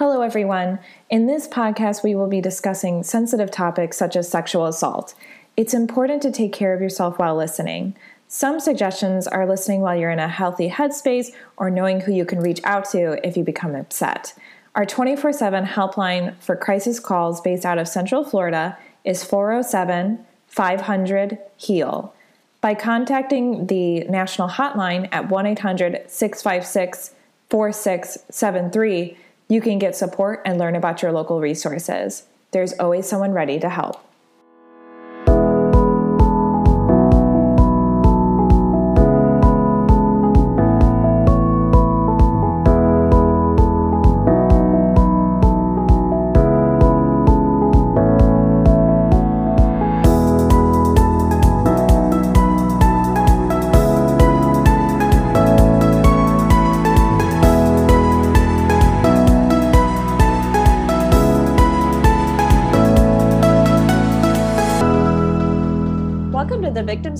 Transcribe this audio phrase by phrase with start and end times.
[0.00, 0.78] Hello, everyone.
[1.10, 5.12] In this podcast, we will be discussing sensitive topics such as sexual assault.
[5.58, 7.94] It's important to take care of yourself while listening.
[8.26, 12.40] Some suggestions are listening while you're in a healthy headspace or knowing who you can
[12.40, 14.32] reach out to if you become upset.
[14.74, 21.38] Our 24 7 helpline for crisis calls based out of Central Florida is 407 500
[21.58, 22.14] HEAL.
[22.62, 27.12] By contacting the national hotline at 1 800 656
[27.50, 29.18] 4673,
[29.50, 32.22] you can get support and learn about your local resources.
[32.52, 34.00] There's always someone ready to help.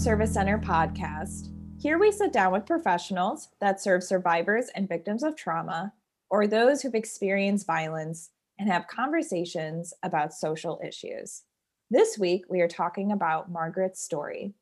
[0.00, 1.50] Service Center podcast.
[1.78, 5.92] Here we sit down with professionals that serve survivors and victims of trauma
[6.30, 11.42] or those who've experienced violence and have conversations about social issues.
[11.90, 14.54] This week, we are talking about Margaret's story.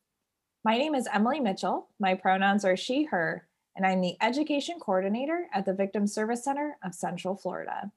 [0.65, 1.89] My name is Emily Mitchell.
[2.01, 6.79] My pronouns are she, her, and I'm the education coordinator at the Victim Service Center
[6.83, 7.93] of Central Florida.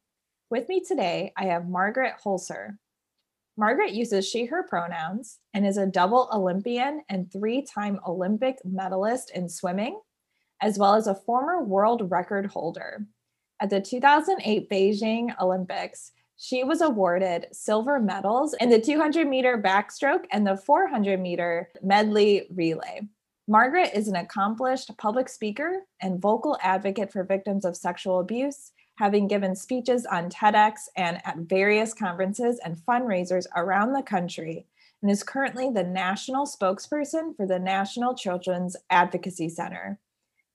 [0.51, 2.77] With me today, I have Margaret Hoelzer,
[3.61, 9.29] Margaret uses she, her pronouns and is a double Olympian and three time Olympic medalist
[9.35, 10.01] in swimming,
[10.63, 13.05] as well as a former world record holder.
[13.61, 20.25] At the 2008 Beijing Olympics, she was awarded silver medals in the 200 meter backstroke
[20.31, 23.01] and the 400 meter medley relay.
[23.47, 28.71] Margaret is an accomplished public speaker and vocal advocate for victims of sexual abuse
[29.01, 34.67] having given speeches on TEDx and at various conferences and fundraisers around the country,
[35.01, 39.99] and is currently the national spokesperson for the National Children's Advocacy Center.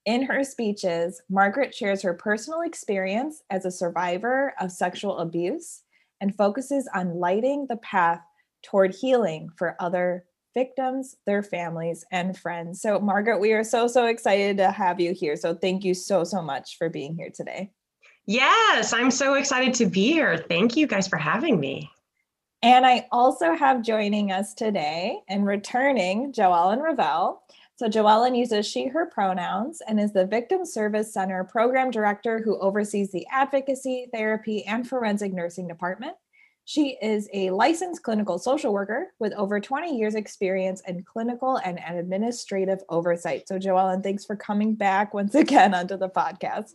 [0.04, 5.82] In her speeches, Margaret shares her personal experience as a survivor of sexual abuse
[6.20, 8.20] and focuses on lighting the path
[8.62, 10.24] toward healing for other
[10.54, 12.80] victims, their families, and friends.
[12.80, 15.34] So, Margaret, we are so, so excited to have you here.
[15.34, 17.72] So, thank you so, so much for being here today.
[18.26, 20.44] Yes, I'm so excited to be here.
[20.48, 21.90] Thank you guys for having me.
[22.62, 27.42] And I also have joining us today and returning Joellen Ravel.
[27.76, 32.58] So Joellen uses she, her pronouns and is the Victim Service Center program director who
[32.58, 36.16] oversees the advocacy, therapy, and forensic nursing department.
[36.64, 41.78] She is a licensed clinical social worker with over 20 years experience in clinical and
[41.86, 43.46] administrative oversight.
[43.46, 46.72] So Joellen, thanks for coming back once again onto the podcast.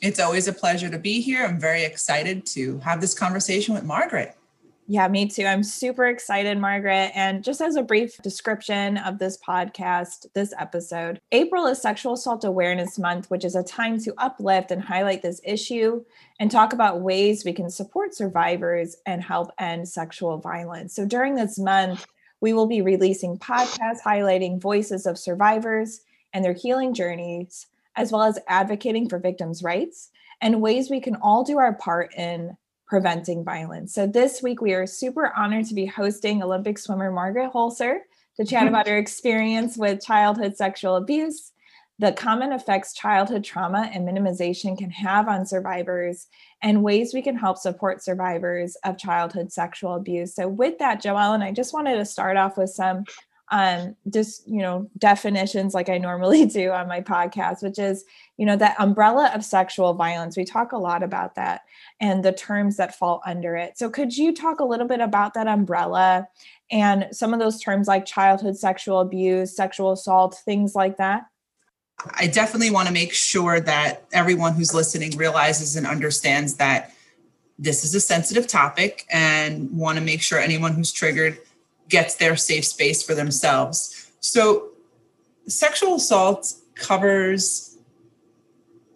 [0.00, 1.44] It's always a pleasure to be here.
[1.44, 4.36] I'm very excited to have this conversation with Margaret.
[4.90, 5.44] Yeah, me too.
[5.44, 7.12] I'm super excited, Margaret.
[7.14, 12.44] And just as a brief description of this podcast, this episode, April is Sexual Assault
[12.44, 16.02] Awareness Month, which is a time to uplift and highlight this issue
[16.40, 20.94] and talk about ways we can support survivors and help end sexual violence.
[20.94, 22.06] So during this month,
[22.40, 26.00] we will be releasing podcasts highlighting voices of survivors
[26.32, 27.66] and their healing journeys
[27.98, 30.10] as well as advocating for victims' rights
[30.40, 33.92] and ways we can all do our part in preventing violence.
[33.92, 37.98] So this week we are super honored to be hosting Olympic swimmer Margaret Hoelzer
[38.36, 38.68] to chat mm-hmm.
[38.68, 41.52] about her experience with childhood sexual abuse,
[41.98, 46.28] the common effects childhood trauma and minimization can have on survivors,
[46.62, 50.36] and ways we can help support survivors of childhood sexual abuse.
[50.36, 53.04] So, with that, Joellen, I just wanted to start off with some
[53.50, 58.04] um, just you know definitions like I normally do on my podcast, which is
[58.36, 60.36] you know that umbrella of sexual violence.
[60.36, 61.62] We talk a lot about that
[62.00, 63.78] and the terms that fall under it.
[63.78, 66.28] So could you talk a little bit about that umbrella
[66.70, 71.26] and some of those terms like childhood sexual abuse, sexual assault, things like that?
[72.14, 76.92] I definitely want to make sure that everyone who's listening realizes and understands that
[77.58, 81.38] this is a sensitive topic and want to make sure anyone who's triggered
[81.88, 84.10] gets their safe space for themselves.
[84.20, 84.68] So,
[85.46, 87.76] sexual assault covers,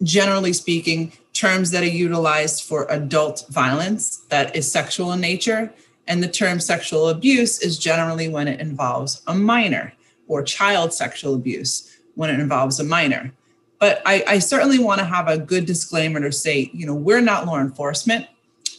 [0.01, 5.73] generally speaking, terms that are utilized for adult violence that is sexual in nature.
[6.07, 9.93] And the term sexual abuse is generally when it involves a minor
[10.27, 13.31] or child sexual abuse when it involves a minor.
[13.79, 17.21] But I, I certainly want to have a good disclaimer to say, you know, we're
[17.21, 18.27] not law enforcement.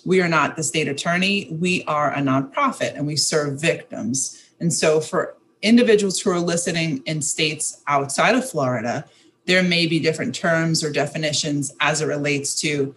[0.04, 1.48] We are not the state attorney.
[1.50, 4.50] We are a nonprofit and we serve victims.
[4.60, 9.06] And so, for individuals who are listening in states outside of Florida,
[9.46, 12.94] there may be different terms or definitions as it relates to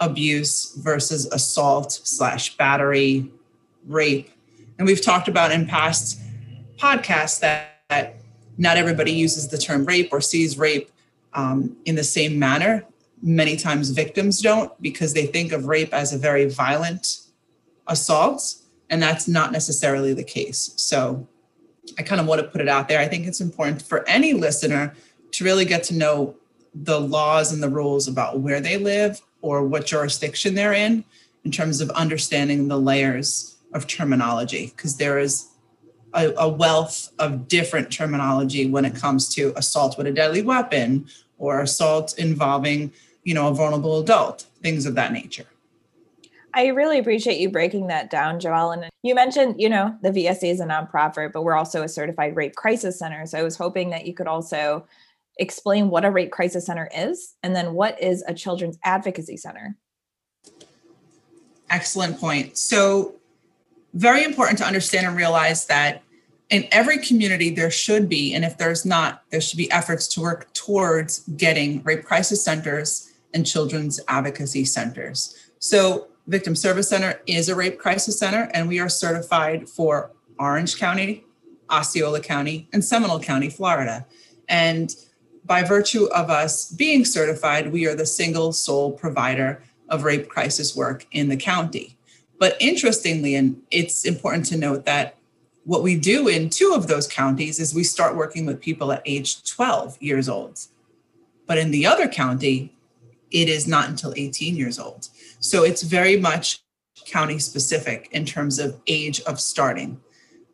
[0.00, 3.30] abuse versus assault slash battery,
[3.86, 4.30] rape.
[4.78, 6.20] And we've talked about in past
[6.76, 8.16] podcasts that, that
[8.56, 10.90] not everybody uses the term rape or sees rape
[11.34, 12.84] um, in the same manner.
[13.20, 17.20] Many times victims don't because they think of rape as a very violent
[17.86, 18.54] assault,
[18.90, 20.72] and that's not necessarily the case.
[20.76, 21.26] So
[21.98, 23.00] I kind of want to put it out there.
[23.00, 24.94] I think it's important for any listener
[25.32, 26.36] to really get to know
[26.74, 31.04] the laws and the rules about where they live or what jurisdiction they're in,
[31.44, 35.48] in terms of understanding the layers of terminology, because there is
[36.14, 41.06] a, a, wealth of different terminology when it comes to assault with a deadly weapon
[41.36, 42.92] or assault involving,
[43.28, 45.44] you know, a vulnerable adult, things of that nature.
[46.54, 48.72] I really appreciate you breaking that down, Joelle.
[48.72, 52.36] And you mentioned, you know, the VSC is a nonprofit, but we're also a certified
[52.36, 53.26] rape crisis center.
[53.26, 54.86] So I was hoping that you could also
[55.36, 59.76] explain what a rape crisis center is and then what is a children's advocacy center.
[61.68, 62.56] Excellent point.
[62.56, 63.14] So,
[63.92, 66.02] very important to understand and realize that
[66.48, 70.22] in every community there should be, and if there's not, there should be efforts to
[70.22, 75.50] work towards getting rape crisis centers and children's advocacy centers.
[75.58, 80.78] So, Victim Service Center is a rape crisis center, and we are certified for Orange
[80.78, 81.24] County,
[81.70, 84.06] Osceola County, and Seminole County, Florida.
[84.48, 84.94] And
[85.44, 90.76] by virtue of us being certified, we are the single sole provider of rape crisis
[90.76, 91.96] work in the county.
[92.38, 95.16] But interestingly, and it's important to note that
[95.64, 99.02] what we do in two of those counties is we start working with people at
[99.04, 100.60] age 12 years old.
[101.46, 102.74] But in the other county,
[103.30, 105.08] it is not until 18 years old.
[105.40, 106.62] So it's very much
[107.06, 110.00] county specific in terms of age of starting.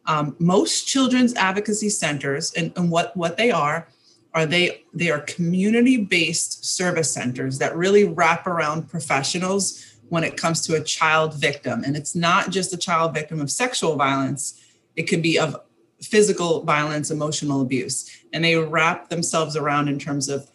[0.06, 3.88] Um, most children's advocacy centers and, and what, what they are
[4.34, 10.36] are they they are community based service centers that really wrap around professionals when it
[10.36, 14.60] comes to a child victim and it's not just a child victim of sexual violence
[14.96, 15.56] it could be of
[16.02, 20.50] physical violence emotional abuse and they wrap themselves around in terms of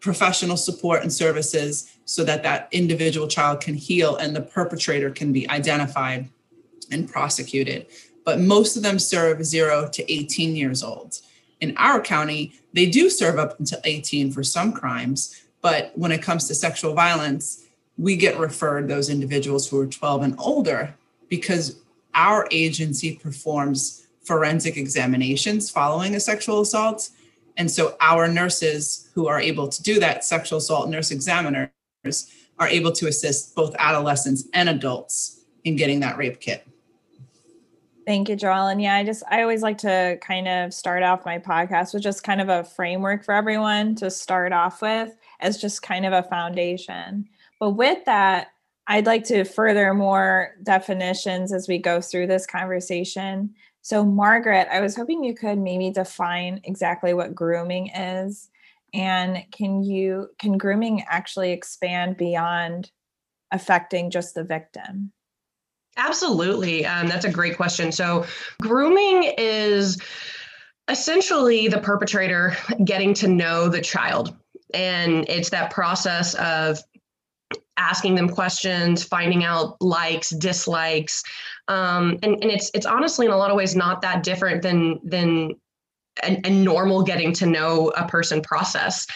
[0.00, 5.32] professional support and services so that that individual child can heal and the perpetrator can
[5.32, 6.28] be identified
[6.90, 7.86] and prosecuted.
[8.24, 11.20] But most of them serve 0 to 18 years old.
[11.60, 16.22] In our county, they do serve up until 18 for some crimes, but when it
[16.22, 17.64] comes to sexual violence,
[17.98, 20.94] we get referred those individuals who are 12 and older
[21.28, 21.80] because
[22.14, 27.10] our agency performs forensic examinations following a sexual assault
[27.56, 31.70] and so our nurses who are able to do that, sexual assault nurse examiners,
[32.58, 36.68] are able to assist both adolescents and adults in getting that rape kit.
[38.06, 38.68] Thank you, Joel.
[38.68, 42.02] And yeah, I just, I always like to kind of start off my podcast with
[42.02, 46.12] just kind of a framework for everyone to start off with as just kind of
[46.12, 47.26] a foundation.
[47.58, 48.48] But with that,
[48.86, 53.54] I'd like to further more definitions as we go through this conversation.
[53.80, 58.50] So, Margaret, I was hoping you could maybe define exactly what grooming is.
[58.96, 62.90] And can you can grooming actually expand beyond
[63.52, 65.12] affecting just the victim?
[65.98, 66.84] Absolutely.
[66.86, 67.92] Um, that's a great question.
[67.92, 68.26] So,
[68.60, 70.00] grooming is
[70.88, 74.34] essentially the perpetrator getting to know the child.
[74.72, 76.78] And it's that process of
[77.76, 81.22] asking them questions, finding out likes, dislikes,
[81.68, 85.00] um, and and it's it's honestly in a lot of ways not that different than
[85.04, 85.54] than
[86.22, 89.06] a, a, normal getting to know a person process.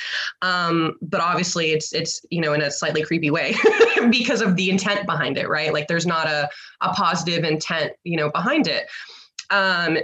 [0.43, 3.55] Um, but obviously it's it's you know in a slightly creepy way
[4.11, 5.73] because of the intent behind it right?
[5.73, 6.49] Like there's not a,
[6.81, 8.87] a positive intent you know behind it.
[9.51, 9.99] Um,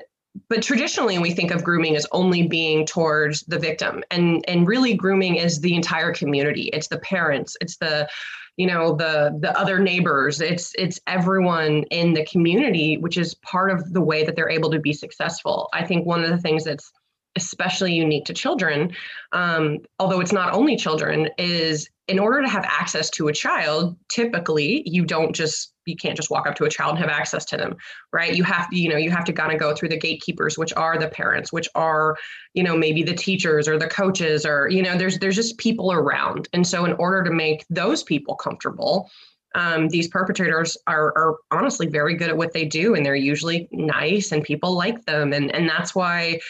[0.48, 4.02] but traditionally we think of grooming as only being towards the victim.
[4.10, 6.70] And and really grooming is the entire community.
[6.72, 8.08] It's the parents it's the
[8.56, 10.40] you know the the other neighbors.
[10.40, 14.70] It's it's everyone in the community which is part of the way that they're able
[14.70, 15.68] to be successful.
[15.72, 16.90] I think one of the things that's
[17.36, 18.90] especially unique to children
[19.32, 23.94] um, although it's not only children is in order to have access to a child
[24.08, 27.44] typically you don't just you can't just walk up to a child and have access
[27.44, 27.76] to them
[28.12, 28.34] right?
[28.34, 30.72] You have to you know you have to kind of go through the gatekeepers which
[30.74, 32.16] are the parents which are
[32.54, 35.92] you know maybe the teachers or the coaches or you know there's there's just people
[35.92, 36.48] around.
[36.52, 39.10] And so in order to make those people comfortable
[39.54, 43.68] um, these perpetrators are, are honestly very good at what they do and they're usually
[43.72, 45.32] nice and people like them.
[45.32, 46.40] And and that's why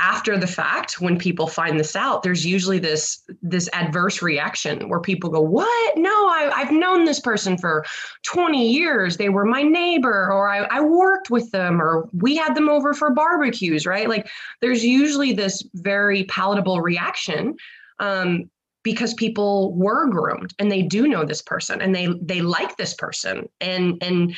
[0.00, 5.00] after the fact when people find this out there's usually this this adverse reaction where
[5.00, 5.98] people go what?
[5.98, 7.84] No I, have known this person for
[8.24, 9.16] 20 years.
[9.16, 12.94] They were my neighbor or I, I worked with them or we had them over
[12.94, 14.08] for barbecues right?
[14.08, 14.28] Like
[14.60, 17.56] there's usually this very palatable reaction
[17.98, 18.50] um,
[18.82, 22.94] because people were groomed and they do know this person and they they like this
[22.94, 23.48] person.
[23.60, 24.34] And and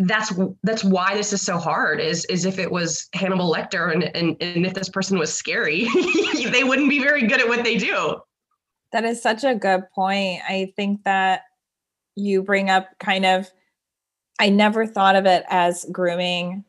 [0.00, 4.04] that's that's why this is so hard is is if it was Hannibal Lecter and
[4.16, 5.88] and, and if this person was scary
[6.50, 8.16] they wouldn't be very good at what they do
[8.92, 11.42] that is such a good point I think that
[12.16, 13.50] you bring up kind of
[14.38, 16.64] I never thought of it as grooming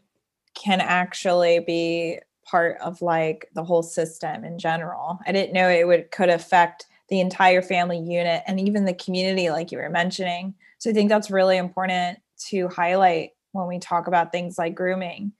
[0.54, 5.20] can actually be part of like the whole system in general.
[5.26, 9.50] I didn't know it would could affect the entire family unit and even the community
[9.50, 10.54] like you were mentioning.
[10.80, 12.20] So I think that's really important
[12.50, 15.34] to highlight when we talk about things like grooming.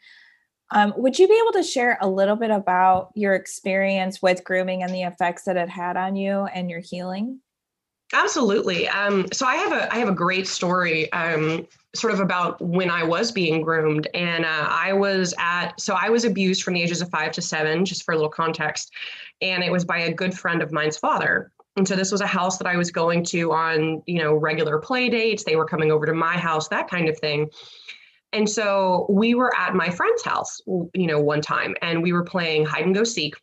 [0.72, 4.84] Um, would you be able to share a little bit about your experience with grooming
[4.84, 7.42] and the effects that it had on you and your healing?
[8.14, 8.88] Absolutely.
[8.90, 11.66] Um, so I have a I have a great story, um,
[11.96, 16.10] sort of about when I was being groomed, and uh, I was at so I
[16.10, 18.92] was abused from the ages of five to seven, just for a little context,
[19.42, 21.52] and it was by a good friend of mine's father.
[21.78, 24.80] And so this was a house that I was going to on you know regular
[24.80, 25.44] play dates.
[25.44, 27.50] They were coming over to my house, that kind of thing.
[28.34, 32.24] And so we were at my friend's house, you know, one time, and we were
[32.24, 33.36] playing hide and go seek.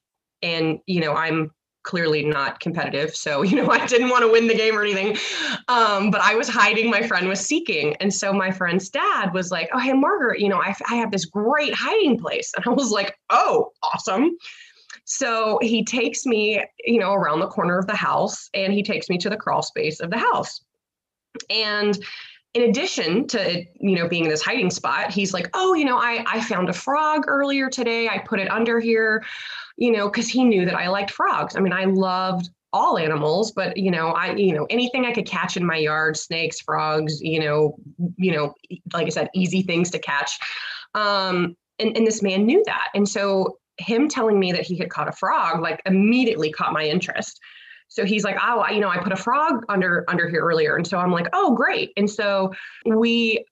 [0.42, 1.50] And you know, I'm
[1.88, 3.16] clearly not competitive.
[3.16, 5.16] So, you know, I didn't want to win the game or anything.
[5.68, 7.96] Um, but I was hiding, my friend was seeking.
[7.96, 11.10] And so my friend's dad was like, Oh, hey, Margaret, you know, I, I have
[11.10, 12.52] this great hiding place.
[12.56, 14.36] And I was like, Oh, awesome.
[15.10, 19.08] So he takes me, you know, around the corner of the house and he takes
[19.08, 20.60] me to the crawl space of the house.
[21.50, 21.98] And
[22.54, 25.98] in addition to you know being in this hiding spot he's like oh you know
[25.98, 29.22] i i found a frog earlier today i put it under here
[29.78, 31.56] you know, because he knew that I liked frogs.
[31.56, 35.24] I mean, I loved all animals, but you know, I you know anything I could
[35.24, 37.76] catch in my yard, snakes, frogs, you know,
[38.16, 38.52] you know,
[38.92, 40.38] like I said, easy things to catch.
[40.94, 44.90] Um, and, and this man knew that, and so him telling me that he had
[44.90, 47.40] caught a frog like immediately caught my interest.
[47.88, 50.86] So he's like, oh, you know, I put a frog under under here earlier, and
[50.86, 51.92] so I'm like, oh, great.
[51.96, 52.52] And so
[52.84, 53.44] we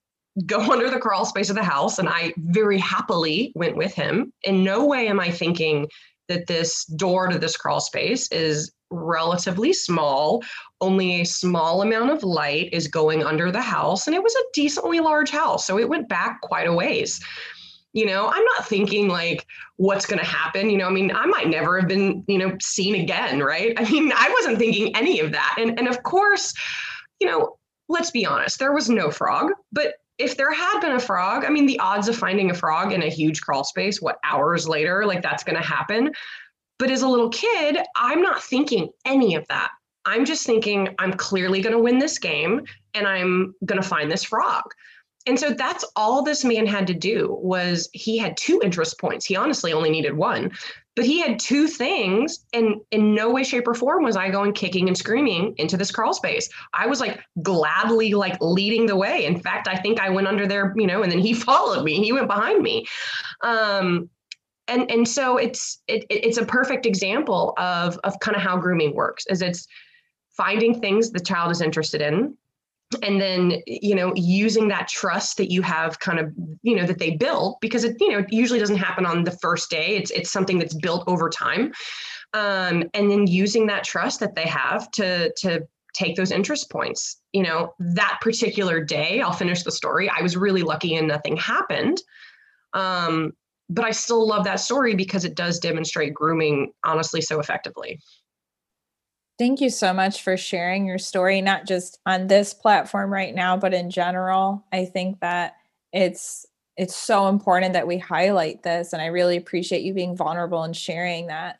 [0.44, 4.32] go under the crawl space of the house, and I very happily went with him.
[4.42, 5.88] In no way am I thinking
[6.28, 10.42] that this door to this crawl space is relatively small.
[10.80, 14.06] Only a small amount of light is going under the house.
[14.06, 15.66] And it was a decently large house.
[15.66, 17.20] So it went back quite a ways.
[17.96, 20.68] You know, I'm not thinking like what's going to happen.
[20.68, 23.72] You know, I mean, I might never have been, you know, seen again, right?
[23.78, 25.56] I mean, I wasn't thinking any of that.
[25.58, 26.52] And, and of course,
[27.20, 27.56] you know,
[27.88, 31.48] let's be honest, there was no frog, but if there had been a frog, I
[31.48, 35.06] mean, the odds of finding a frog in a huge crawl space, what hours later,
[35.06, 36.12] like that's going to happen.
[36.78, 39.70] But as a little kid, I'm not thinking any of that.
[40.04, 44.10] I'm just thinking I'm clearly going to win this game and I'm going to find
[44.10, 44.64] this frog.
[45.26, 49.26] And so that's all this man had to do was he had two interest points.
[49.26, 50.52] He honestly only needed one
[50.96, 54.52] but he had two things and in no way shape or form was i going
[54.52, 56.48] kicking and screaming into this crawl space.
[56.72, 59.26] I was like gladly like leading the way.
[59.26, 62.02] In fact i think i went under there you know and then he followed me.
[62.02, 62.86] He went behind me.
[63.42, 64.10] Um
[64.68, 68.94] and and so it's it, it's a perfect example of of kind of how grooming
[68.94, 69.68] works is it's
[70.36, 72.36] finding things the child is interested in
[73.02, 76.98] and then you know using that trust that you have kind of you know that
[76.98, 79.96] they built because it you know it usually doesn't happen on the first day.
[79.96, 81.72] It's it's something that's built over time.
[82.32, 87.20] Um, and then using that trust that they have to to take those interest points.
[87.32, 91.36] You know that particular day i'll finish the story i was really lucky and nothing
[91.36, 92.00] happened.
[92.72, 93.32] Um,
[93.68, 97.98] but i still love that story because it does demonstrate grooming honestly so effectively
[99.38, 103.56] Thank you so much for sharing your story, not just on this platform right now,
[103.56, 104.64] but in general.
[104.72, 105.56] I think that
[105.92, 110.62] it's it's so important that we highlight this and I really appreciate you being vulnerable
[110.62, 111.58] and sharing that.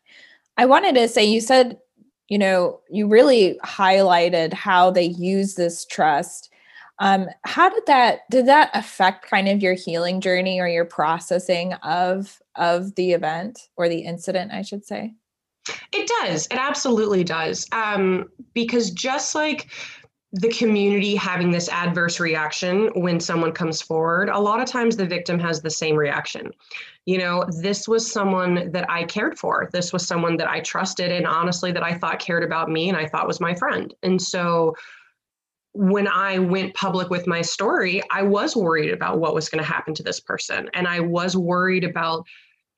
[0.59, 1.78] I wanted to say you said,
[2.28, 6.50] you know, you really highlighted how they use this trust.
[6.99, 11.75] Um, how did that did that affect kind of your healing journey or your processing
[11.75, 15.14] of of the event or the incident, I should say?
[15.92, 16.46] It does.
[16.46, 17.66] It absolutely does.
[17.73, 19.68] Um, because just like
[20.32, 25.06] the community having this adverse reaction when someone comes forward, a lot of times the
[25.06, 26.50] victim has the same reaction.
[27.06, 29.70] You know, this was someone that I cared for.
[29.73, 32.99] This was someone that I trusted and honestly that I thought cared about me and
[32.99, 33.94] I thought was my friend.
[34.02, 34.75] And so
[35.73, 39.70] when I went public with my story, I was worried about what was going to
[39.70, 40.68] happen to this person.
[40.75, 42.25] And I was worried about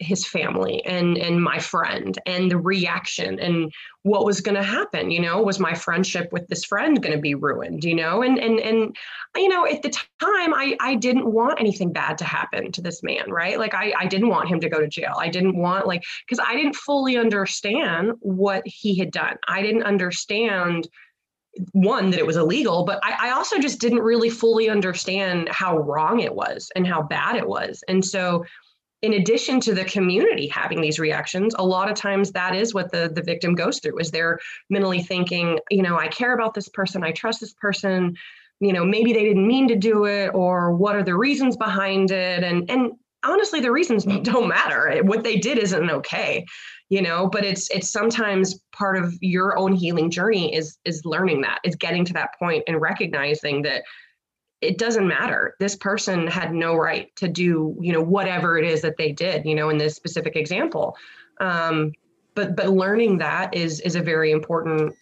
[0.00, 5.10] his family and and my friend and the reaction and what was going to happen
[5.10, 5.42] you know?
[5.42, 8.22] Was my friendship with this friend going to be ruined you know?
[8.22, 8.96] And and and
[9.36, 13.02] you know at the time i i didn't want anything bad to happen to this
[13.02, 13.58] man right?
[13.58, 15.14] Like i i didn't want him to go to jail.
[15.18, 19.36] I didn't want like because i didn't fully understand what he had done.
[19.48, 20.88] I didn't understand
[21.72, 25.78] one that it was illegal but I, I, also just didn't really fully understand how
[25.78, 27.82] wrong it was and how bad it was.
[27.88, 28.44] And so
[29.02, 32.90] in addition to the community having these reactions a lot of times that is what
[32.90, 34.38] the the victim goes through is they're
[34.70, 38.16] mentally thinking you know i care about this person i trust this person
[38.60, 42.10] you know maybe they didn't mean to do it or what are the reasons behind
[42.10, 42.42] it?
[42.42, 42.92] And and
[43.24, 45.00] honestly the reasons don't matter.
[45.02, 46.44] What they did isn't okay
[46.90, 51.42] you know but it's it's sometimes part of your own healing journey is is learning
[51.42, 53.82] that is getting to that point and recognizing that
[54.60, 55.54] it doesn't matter.
[55.60, 59.44] This person had no right to do you know whatever it is that they did
[59.44, 60.96] you know in this specific example.
[61.40, 61.92] Um,
[62.34, 64.94] but but learning that is is a very important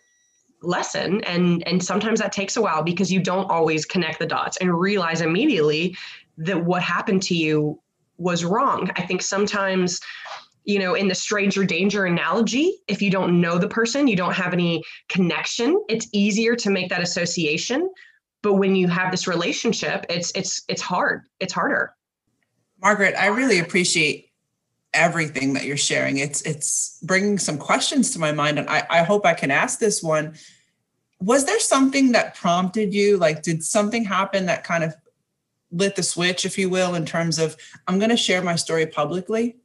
[0.62, 1.22] lesson.
[1.24, 4.78] And and sometimes that takes a while because you don't always connect the dots and
[4.78, 5.96] realize immediately
[6.38, 7.80] that what happened to you
[8.18, 8.90] was wrong.
[8.96, 10.00] I think sometimes
[10.64, 14.34] you know in the stranger danger analogy if you don't know the person you don't
[14.34, 17.88] have any connection it's easier to make that association
[18.46, 21.22] but when you have this relationship it's it's it's hard.
[21.40, 21.96] It's harder.
[22.80, 24.30] Margaret i really appreciate
[24.94, 26.18] everything that you're sharing.
[26.18, 29.80] It's it's bringing some questions to my mind and i, I hope i can ask
[29.80, 30.36] this one.
[31.20, 33.16] Was there something that prompted you?
[33.16, 34.94] Like did something happen that kind of
[35.72, 37.56] lit the switch if you will in terms of
[37.88, 39.56] i'm going to share my story publicly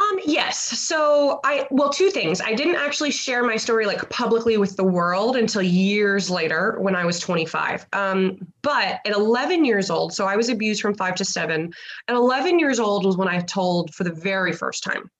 [0.00, 0.58] um, yes.
[0.58, 2.40] So I well, two things.
[2.40, 6.94] I didn't actually share my story like publicly with the world until years later when
[6.94, 7.86] I was 25.
[7.92, 11.72] Um, but at 11 years old, so I was abused from five to seven.
[12.06, 15.10] At 11 years old was when I told for the very first time.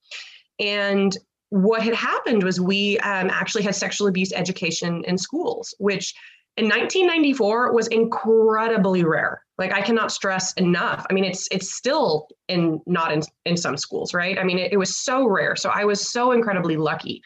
[0.61, 1.17] And
[1.51, 6.15] what had happened was we um, actually had sexual abuse education in schools, which
[6.57, 11.05] in 1994 was incredibly rare like i cannot stress enough.
[11.11, 14.38] I mean it's it's still in not in in some schools right?
[14.38, 15.57] I mean it, it was so rare.
[15.57, 17.23] So i was so incredibly lucky.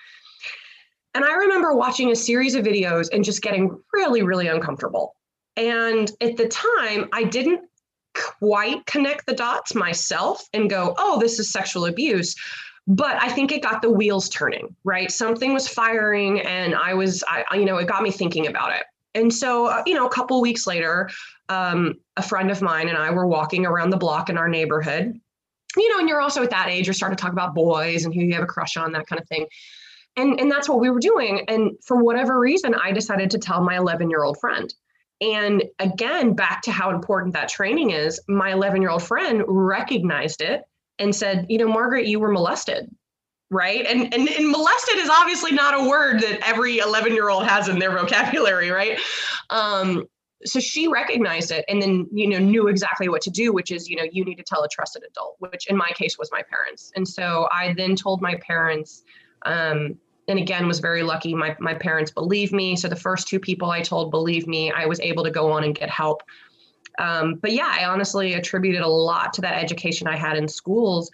[1.15, 5.15] And i remember watching a series of videos and just getting really really uncomfortable.
[5.57, 7.61] And at the time i didn't
[8.15, 12.35] quite connect the dots myself and go oh this is sexual abuse.
[12.89, 15.11] But i think it got the wheels turning right?
[15.11, 18.85] Something was firing and i was i you know it got me thinking about it.
[19.15, 21.11] And so, uh, you know, a couple weeks later,
[21.53, 25.19] um, a friend of mine and I were walking around the block in our neighborhood.
[25.77, 28.15] You know, and you're also at that age, you're starting to talk about boys and
[28.15, 29.47] who you have a crush on, that kind of thing.
[30.17, 31.45] And and that's what we were doing.
[31.49, 34.73] And for whatever reason, I decided to tell my 11 year old friend.
[35.23, 40.43] And again, back to how important that training is, my 11 year old friend recognized
[40.43, 40.63] it
[40.99, 42.91] and said, you know, Margaret, you were molested
[43.53, 43.85] right?
[43.87, 47.69] And, and, and molested is obviously not a word that every 11 year old has
[47.69, 48.99] in their vocabulary, right?
[49.51, 50.07] Um,
[50.45, 53.89] so she recognized it and then you know knew exactly what to do which is
[53.89, 56.43] you know you need to tell a trusted adult which in my case was my
[56.43, 56.93] parents.
[56.97, 59.05] And so i then told my parents
[59.45, 59.97] um,
[60.29, 61.35] and again was very lucky.
[61.35, 62.77] My, my parents believe me.
[62.77, 64.71] So the first two people i told believe me.
[64.71, 66.23] I was able to go on and get help.
[66.99, 71.11] Um, but yeah i honestly attributed a lot to that education i had in schools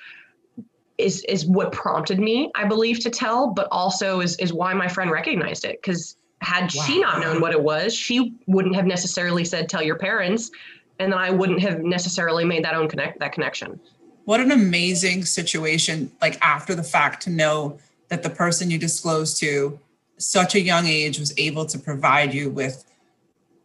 [0.98, 4.88] is is what prompted me, I believe, to tell, but also is is why my
[4.88, 5.78] friend recognized it.
[5.80, 6.85] Because had wow.
[6.85, 10.51] she not known what it was, she wouldn't have necessarily said, "Tell your parents,"
[10.98, 13.81] and then I wouldn't have necessarily made that own connect that connection.
[14.24, 16.12] What an amazing situation!
[16.20, 19.79] Like after the fact, to know that the person you disclosed to,
[20.18, 22.85] such a young age, was able to provide you with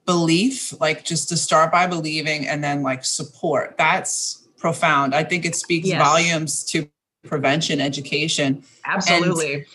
[0.05, 3.75] belief, like just to start by believing, and then like support.
[3.77, 5.13] That's profound.
[5.13, 6.01] I think it speaks yes.
[6.01, 6.89] volumes to
[7.23, 8.63] prevention education.
[8.85, 9.65] Absolutely.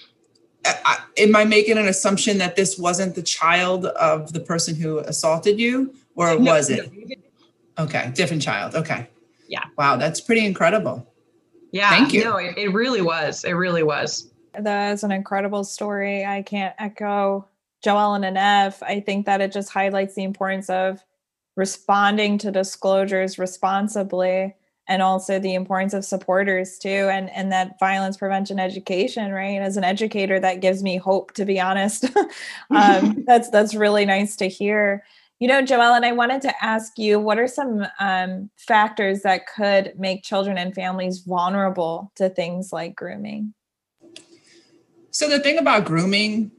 [0.85, 4.99] I, am I making an assumption that this wasn't the child of the person who
[4.99, 6.91] assaulted you, or no, was it?
[6.93, 7.85] No.
[7.85, 8.75] Okay, different child.
[8.75, 9.09] Okay.
[9.49, 9.65] Yeah.
[9.77, 11.07] Wow, that's pretty incredible.
[11.73, 11.91] Yeah.
[11.91, 12.25] Thank you.
[12.25, 13.45] No, it, it really was.
[13.45, 14.31] It really was.
[14.59, 16.25] That's an incredible story.
[16.25, 17.47] I can't echo
[17.85, 18.83] Joellen enough.
[18.83, 21.05] I think that it just highlights the importance of
[21.57, 24.55] responding to disclosures responsibly
[24.89, 29.61] and also the importance of supporters too and and that violence prevention education right?
[29.61, 32.07] As an educator that gives me hope to be honest.
[32.71, 35.05] Um, that's that's really nice to hear.
[35.39, 39.99] You know Joellen i wanted to ask you what are some um, factors that could
[39.99, 43.55] make children and families vulnerable to things like grooming?
[45.11, 46.51] So the thing about grooming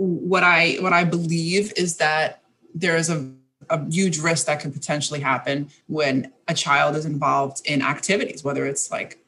[0.00, 2.42] what i what i believe is that
[2.74, 3.32] there is a
[3.70, 8.66] a huge risk that can potentially happen when a child is involved in activities, whether
[8.66, 9.18] it's like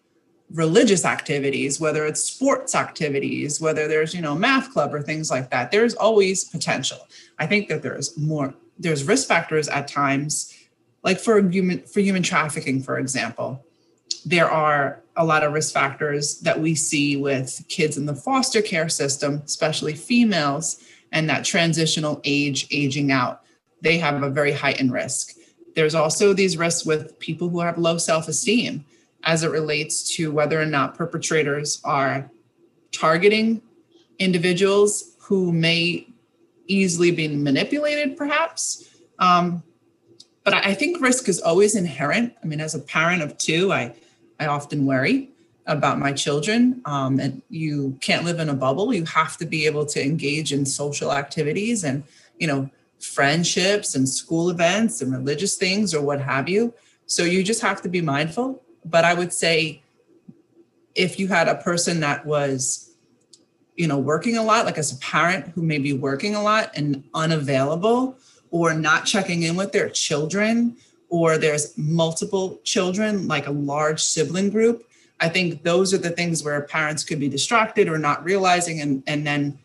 [0.53, 5.51] religious activities, whether it's sports activities, whether there's, you know, math club or things like
[5.51, 5.71] that.
[5.71, 6.99] There's always potential.
[7.39, 10.53] I think that there's more, there's risk factors at times,
[11.03, 13.65] like for human for human trafficking, for example.
[14.25, 18.63] There are a lot of risk factors that we see with kids in the foster
[18.63, 23.42] care system, especially females, and that transitional age aging out.
[23.83, 25.37] They have a very heightened risk.
[25.75, 28.85] There's also these risks with people who have low self esteem
[29.25, 32.31] as it relates to whether or not perpetrators are
[32.91, 33.63] targeting
[34.19, 36.07] individuals who may
[36.67, 38.89] easily be manipulated, perhaps.
[39.19, 39.63] Um,
[40.45, 42.35] but I think risk is always inherent.
[42.43, 43.95] I mean, as a parent of two, I,
[44.41, 45.31] I often worry
[45.67, 46.83] about my children.
[46.85, 48.93] Um, and you can't live in a bubble.
[48.93, 52.03] You have to be able to engage in social activities and,
[52.39, 52.69] you know,
[53.03, 56.73] friendships and school events and religious things or what have you.
[57.07, 59.83] So you just have to be mindful but I would say
[60.95, 62.95] if you had a person that was,
[63.77, 66.71] you know, working a lot, like as a parent who may be working a lot
[66.75, 68.19] and unavailable
[68.51, 70.77] or not checking in with their children,
[71.09, 74.87] or there's multiple children, like a large sibling group,
[75.21, 79.03] I think those are the things where parents could be distracted or not realizing, and,
[79.07, 79.59] and then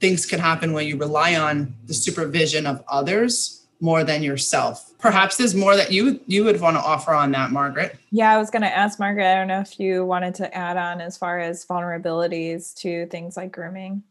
[0.00, 4.92] things can happen when you rely on the supervision of others more than yourself.
[4.98, 7.96] Perhaps there's more that you you would want to offer on that, Margaret.
[8.10, 9.30] Yeah, I was going to ask Margaret.
[9.30, 13.36] I don't know if you wanted to add on as far as vulnerabilities to things
[13.36, 14.02] like grooming.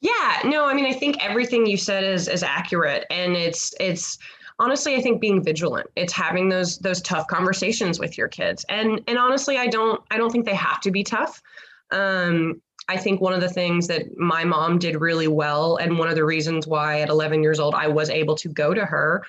[0.00, 4.18] Yeah, no, I mean, I think everything you said is is accurate, and it's it's
[4.58, 5.88] honestly, I think being vigilant.
[5.96, 10.16] It's having those those tough conversations with your kids, and and honestly, I don't I
[10.16, 11.42] don't think they have to be tough.
[11.90, 16.08] Um, I think one of the things that my mom did really well, and one
[16.08, 19.24] of the reasons why at 11 years old I was able to go to her,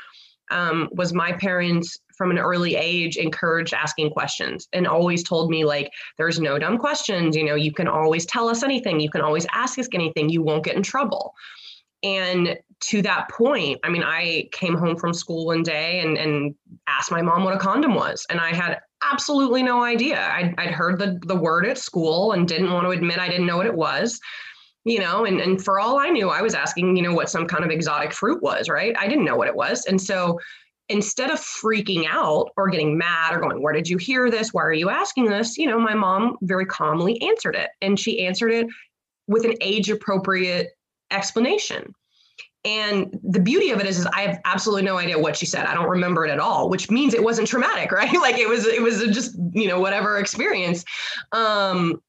[0.52, 5.65] um, was my parents from an early age encouraged asking questions and always told me
[5.65, 9.22] like there's no dumb questions you know you can always tell us anything you can
[9.22, 11.34] always ask us anything you won't get in trouble.
[12.04, 16.54] And to that point i mean i came home from school one day and, and
[16.88, 20.20] asked my mom what a condom was and i had absolutely no idea.
[20.20, 23.46] I'd, I'd heard the, the word at school and didn't want to admit I didn't
[23.46, 24.20] know what it was,
[24.84, 27.48] you know, and, and for all I knew, I was asking, you know, what some
[27.48, 28.96] kind of exotic fruit was, right?
[28.98, 29.86] I didn't know what it was.
[29.86, 30.40] And so
[30.90, 34.54] instead of freaking out or getting mad or going, where did you hear this?
[34.54, 35.58] Why are you asking this?
[35.58, 38.68] You know, my mom very calmly answered it and she answered it
[39.28, 40.70] with an age appropriate
[41.12, 41.94] explanation.
[42.65, 45.65] And the beauty of it is, is I have absolutely no idea what she said.
[45.65, 48.12] I don't remember it at all, which means it wasn't traumatic, right?
[48.13, 50.84] like it was, it was just, you know, whatever experience.
[51.32, 52.01] Um,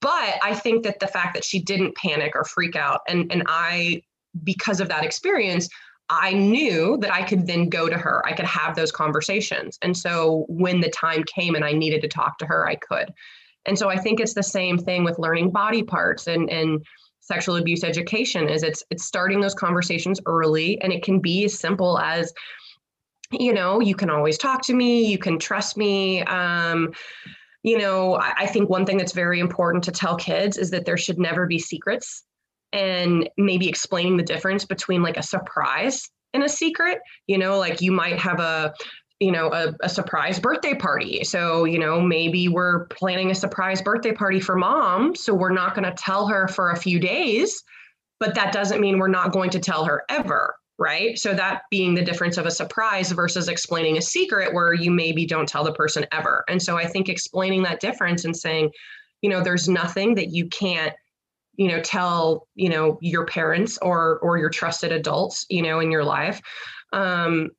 [0.00, 3.42] but I think that the fact that she didn't panic or freak out, and and
[3.48, 4.02] I,
[4.42, 5.68] because of that experience,
[6.10, 8.24] I knew that I could then go to her.
[8.26, 9.78] I could have those conversations.
[9.82, 13.12] And so when the time came and I needed to talk to her, I could.
[13.66, 16.84] And so I think it's the same thing with learning body parts and and
[17.24, 21.58] sexual abuse education is it's it's starting those conversations early and it can be as
[21.58, 22.32] simple as
[23.32, 26.92] you know you can always talk to me you can trust me um,
[27.62, 30.84] you know I, I think one thing that's very important to tell kids is that
[30.84, 32.24] there should never be secrets
[32.72, 37.80] and maybe explaining the difference between like a surprise and a secret you know like
[37.80, 38.74] you might have a
[39.20, 41.22] you know a, a, surprise birthday party.
[41.24, 45.74] So you know maybe we're planning a surprise birthday party for mom so we're not
[45.74, 47.62] going to tell her for a few days
[48.20, 51.16] but that doesn't mean we're not going to tell her ever right?
[51.16, 55.24] So that being the difference of a surprise versus explaining a secret where you maybe
[55.24, 56.44] don't tell the person ever.
[56.48, 58.70] And so i think explaining that difference and saying
[59.24, 60.92] you know there's nothing that you can't
[61.56, 65.90] you know tell you know your parents or or your trusted adults you know in
[65.90, 66.42] your life
[66.92, 67.50] um,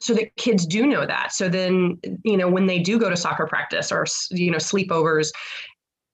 [0.00, 1.32] so that kids do know that.
[1.32, 5.30] So then you know when they do go to soccer practice or you know sleepovers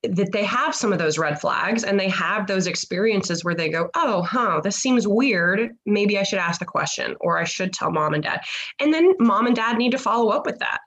[0.03, 3.69] that they have some of those red flags and they have those experiences where they
[3.69, 5.71] go oh huh this seems weird.
[5.87, 8.41] Maybe i should ask the question or i should tell mom and dad.
[8.81, 10.81] And then mom and dad need to follow up with that.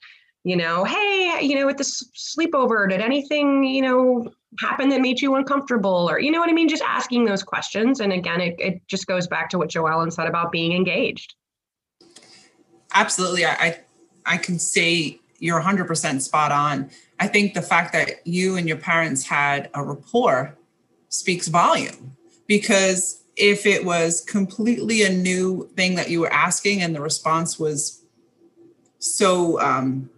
[0.44, 5.22] You know hey you know at this sleepover did anything you know happen that made
[5.22, 6.10] you uncomfortable?
[6.10, 6.68] Or you know what i mean?
[6.68, 8.02] Just asking those questions.
[8.02, 11.36] And again it, it just goes back to what joellen said about being engaged
[12.94, 13.46] absolutely.
[13.46, 13.80] I,
[14.26, 16.90] I can say you're 100% spot on.
[17.20, 20.56] I think the fact that you and your parents had a rapport
[21.10, 22.16] speaks volume
[22.48, 27.58] because if it was completely a new thing that you were asking and the response
[27.58, 28.04] was
[29.00, 30.10] so um,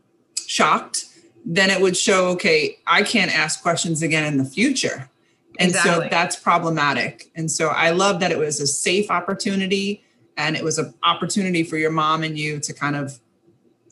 [0.47, 1.05] shocked,
[1.45, 5.09] then it would show, okay, I can't ask questions again in the future.
[5.59, 6.05] And exactly.
[6.05, 7.31] so that's problematic.
[7.35, 10.03] And so I love that it was a safe opportunity
[10.37, 13.19] and it was an opportunity for your mom and you to kind of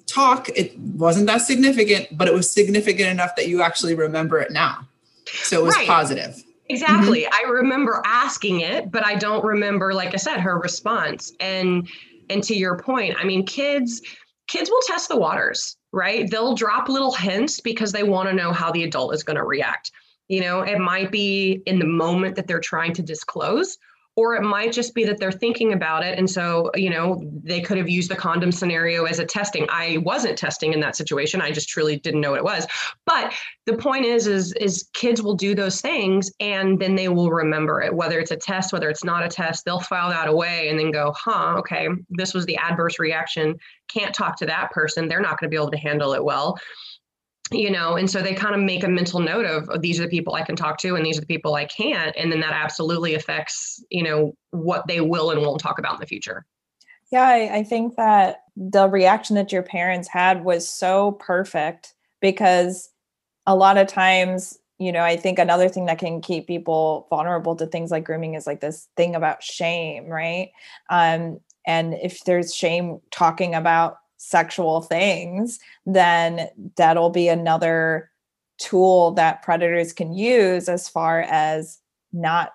[0.08, 0.49] talk.
[0.49, 4.88] It wasn't that significant, but it was significant enough that you actually remember it now.
[5.25, 5.88] So it was right.
[5.88, 6.43] positive.
[6.69, 7.23] Exactly.
[7.23, 7.47] Mm-hmm.
[7.47, 11.32] I remember asking it, but I don't remember, like I said, her response.
[11.39, 11.88] And
[12.30, 14.02] and to your point, I mean, kids
[14.47, 16.30] kids will test the waters, right?
[16.30, 19.43] They'll drop little hints because they want to know how the adult is going to
[19.43, 19.91] react.
[20.28, 23.78] You know, it might be in the moment that they're trying to disclose,
[24.15, 26.17] or it might just be that they're thinking about it.
[26.17, 29.65] And so you know they could have used the condom scenario as a testing.
[29.69, 31.41] I wasn't testing in that situation.
[31.41, 32.67] I just truly didn't know what it was.
[33.06, 33.34] But
[33.65, 37.82] the point is is is kids will do those things and then they will remember
[37.82, 37.93] it.
[37.93, 40.91] Whether it's a test whether it's not a test they'll file that away and then
[40.91, 43.56] go huh okay this was the adverse reaction.
[43.88, 45.08] Can't talk to that person.
[45.08, 46.58] They're not going to be able to handle it well
[47.52, 50.04] you know and so they kind of make a mental note of oh, these are
[50.04, 52.40] the people i can talk to and these are the people i can't and then
[52.40, 56.46] that absolutely affects you know what they will and won't talk about in the future.
[57.12, 62.90] Yeah I, I think that the reaction that your parents had was so perfect because
[63.48, 67.56] a lot of times you know i think another thing that can keep people vulnerable
[67.56, 70.52] to things like grooming is like this thing about shame right?
[70.90, 78.12] Um and if there's shame talking about sexual things, then that'll be another
[78.60, 81.79] tool that predators can use as far as
[82.12, 82.51] not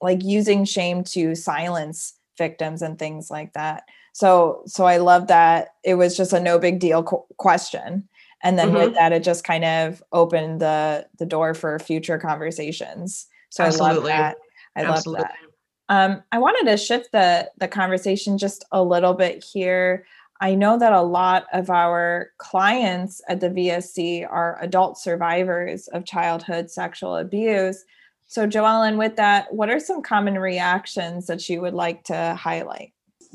[0.00, 3.84] like using shame to silence victims and things like that.
[4.12, 8.06] So so I love that it was just a no big deal qu- question
[8.42, 8.76] and then mm-hmm.
[8.76, 13.26] with that it just kind of opened the the door for future conversations.
[13.48, 14.12] So Absolutely.
[14.12, 14.36] I love that.
[14.76, 15.22] I Absolutely.
[15.22, 15.48] love that.
[15.88, 20.04] Um, I wanted to shift the the conversation just a little bit here.
[20.42, 26.04] I know that a lot of our clients at the VSC are adult survivors of
[26.04, 27.84] childhood sexual abuse.
[28.26, 32.92] So, Joellen, with that, what are some common reactions that you would like to highlight?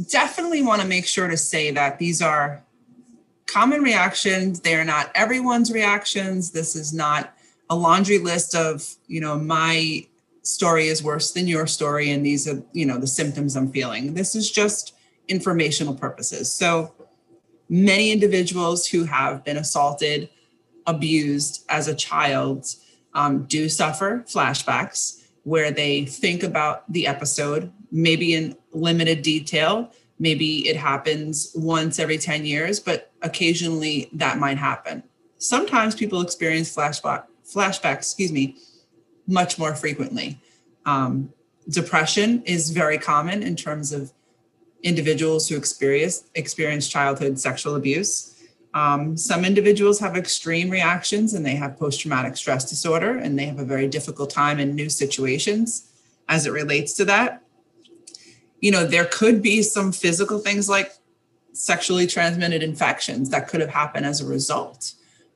[0.09, 2.61] Definitely want to make sure to say that these are
[3.45, 4.59] common reactions.
[4.59, 6.51] They are not everyone's reactions.
[6.51, 7.33] This is not
[7.69, 10.05] a laundry list of, you know, my
[10.41, 14.13] story is worse than your story and these are, you know, the symptoms I'm feeling.
[14.13, 14.93] This is just
[15.29, 16.51] informational purposes.
[16.51, 16.93] So,
[17.69, 20.29] many individuals who have been assaulted,
[20.85, 22.65] abused as a child
[23.13, 29.91] um, do suffer flashbacks where they think about the episode, maybe in limited detail.
[30.19, 35.03] Maybe it happens once every 10 years, but occasionally that might happen.
[35.37, 38.57] Sometimes people experience flashback, flashbacks, excuse me,
[39.27, 40.39] much more frequently.
[40.85, 41.33] Um,
[41.69, 44.11] depression is very common in terms of
[44.83, 48.33] individuals who experience experience childhood sexual abuse.
[48.73, 53.59] Um, some individuals have extreme reactions and they have post-traumatic stress disorder and they have
[53.59, 55.91] a very difficult time in new situations
[56.29, 57.41] as it relates to that.
[58.59, 60.91] You know, there could be some physical things like
[61.53, 64.93] sexually transmitted infections that could have happened as a result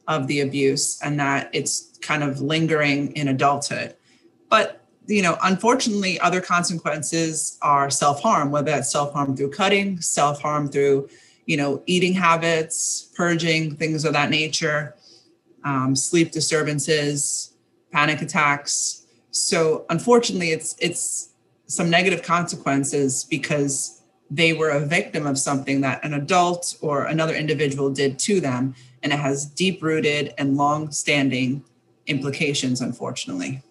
[0.07, 3.95] of the abuse and that it's kind of lingering in adulthood.
[4.49, 4.80] But
[5.11, 10.41] you know, unfortunately, other consequences are self harm, whether that's self harm through cutting, self
[10.41, 11.09] harm through,
[11.45, 14.95] you know, eating habits, purging, things of that nature,
[15.65, 17.53] um, sleep disturbances,
[17.91, 19.05] panic attacks.
[19.31, 21.33] So unfortunately, it's it's
[21.67, 27.35] some negative consequences because they were a victim of something that an adult or another
[27.35, 31.65] individual did to them, and it has deep rooted and long standing
[32.07, 33.61] implications, unfortunately.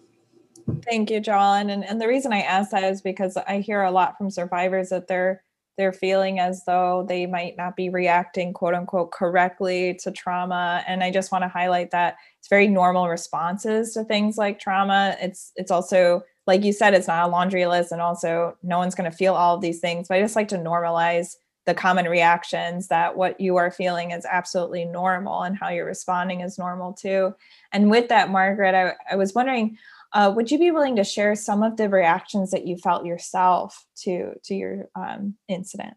[0.83, 1.69] Thank you, John.
[1.69, 4.89] And and the reason I ask that is because I hear a lot from survivors
[4.89, 5.43] that they're
[5.77, 10.83] they're feeling as though they might not be reacting quote unquote correctly to trauma.
[10.87, 15.15] And I just want to highlight that it's very normal responses to things like trauma.
[15.21, 18.95] It's it's also like you said, it's not a laundry list, and also no one's
[18.95, 20.07] going to feel all of these things.
[20.07, 24.25] But I just like to normalize the common reactions that what you are feeling is
[24.25, 27.35] absolutely normal and how you're responding is normal too.
[27.71, 29.77] And with that, Margaret, I, I was wondering,
[30.13, 33.85] uh, would you be willing to share some of the reactions that you felt yourself
[34.03, 35.95] to to your um, incident?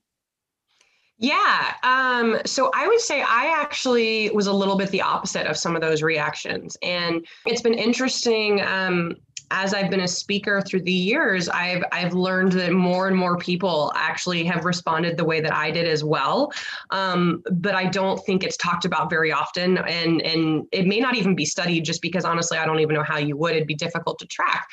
[1.17, 1.75] Yeah.
[1.85, 5.77] Um, so I would say I actually was a little bit the opposite of some
[5.77, 6.77] of those reactions.
[6.83, 8.61] And it's been interesting.
[8.61, 9.15] Um,
[9.51, 13.37] as I've been a speaker through the years, I've I've learned that more and more
[13.37, 16.53] people actually have responded the way that I did as well.
[16.91, 21.15] Um, but I don't think it's talked about very often, and and it may not
[21.15, 23.55] even be studied just because honestly, I don't even know how you would.
[23.55, 24.69] It'd be difficult to track.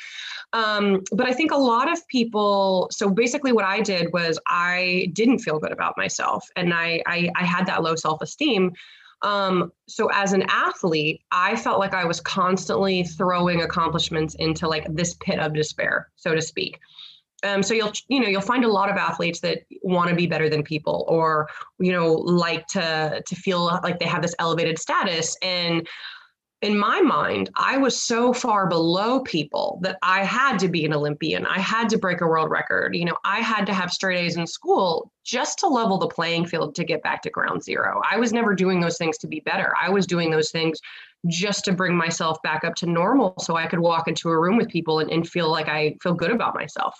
[0.52, 2.88] Um, but I think a lot of people.
[2.90, 7.30] So basically, what I did was I didn't feel good about myself, and I I,
[7.36, 8.72] I had that low self esteem.
[9.22, 14.86] Um, so as an athlete, I felt like I was constantly throwing accomplishments into like
[14.94, 16.78] this pit of despair, so to speak.
[17.44, 20.26] Um, so you'll you know you'll find a lot of athletes that want to be
[20.26, 24.78] better than people, or you know like to to feel like they have this elevated
[24.78, 25.36] status.
[25.42, 25.86] And
[26.62, 30.94] in my mind, I was so far below people that I had to be an
[30.94, 31.44] Olympian.
[31.44, 32.94] I had to break a world record.
[32.94, 36.46] You know, I had to have straight A's in school just to level the playing
[36.46, 38.00] field to get back to ground zero.
[38.08, 39.74] I was never doing those things to be better.
[39.80, 40.78] I was doing those things
[41.26, 44.56] just to bring myself back up to normal so I could walk into a room
[44.56, 46.94] with people and, and feel like I feel good about myself.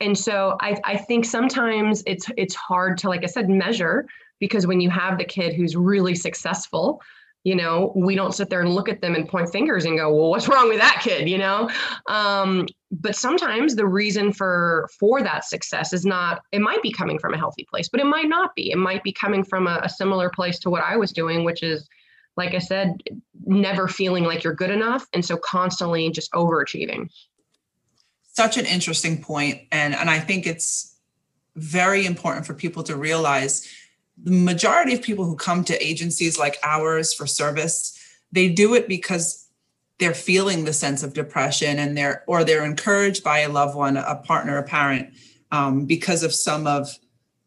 [0.00, 4.06] And so I, I think sometimes it's it's hard to, like I said, measure
[4.40, 7.00] because when you have the kid who's really successful,
[7.44, 10.14] you know we don't sit there and look at them and point fingers and go
[10.14, 11.28] well what's wrong with that kid?
[11.28, 11.70] you know?
[12.06, 17.18] Um, but sometimes the reason for for that success is not it might be coming
[17.18, 18.70] from a healthy place but it might not be.
[18.70, 21.62] It might be coming from a, a similar place to what i was doing which
[21.62, 21.88] is
[22.36, 22.94] like i said
[23.46, 27.08] never feeling like you're good enough and so constantly just overachieving.
[28.32, 30.96] Such an interesting point and and i think it's
[31.56, 33.68] very important for people to realize
[34.22, 37.98] the majority of people who come to agencies like ours for service,
[38.32, 39.48] they do it because
[39.98, 43.96] they're feeling the sense of depression and they're or they're encouraged by a loved one,
[43.96, 45.12] a partner, a parent,
[45.50, 46.96] um, because of some of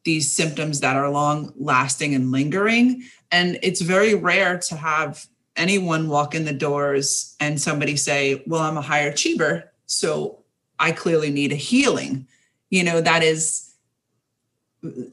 [0.04, 3.04] these symptoms that are long lasting and lingering.
[3.32, 8.62] And it's very rare to have anyone walk in the doors and somebody say, Well,
[8.62, 10.44] I'm a high achiever, so
[10.80, 12.28] I clearly need a healing.
[12.70, 13.71] You know, that is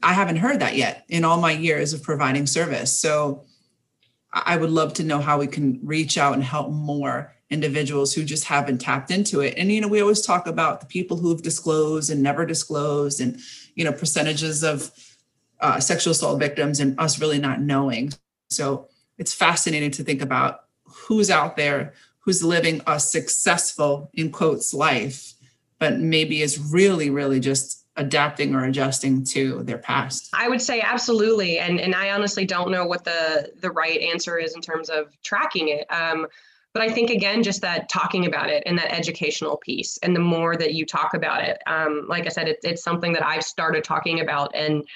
[0.01, 2.97] I haven't heard that yet in all my years of providing service.
[2.97, 3.45] So
[4.31, 8.23] I would love to know how we can reach out and help more individuals who
[8.23, 9.55] just haven't tapped into it.
[9.57, 13.39] And you know, we always talk about the people who've disclosed and never disclosed, and
[13.75, 14.91] you know, percentages of
[15.59, 18.13] uh, sexual assault victims, and us really not knowing.
[18.49, 24.73] So it's fascinating to think about who's out there who's living a successful in quotes
[24.73, 25.33] life,
[25.79, 30.29] but maybe is really, really just adapting or adjusting to their past?
[30.33, 31.59] I would say absolutely.
[31.59, 35.13] And and i honestly don't know what the the right answer is in terms of
[35.21, 35.85] tracking it.
[35.91, 36.25] Um,
[36.73, 40.19] but i think again just that talking about it and that educational piece and the
[40.19, 43.43] more that you talk about it um, like i said it, it's something that i've
[43.43, 44.55] started talking about.
[44.55, 44.87] And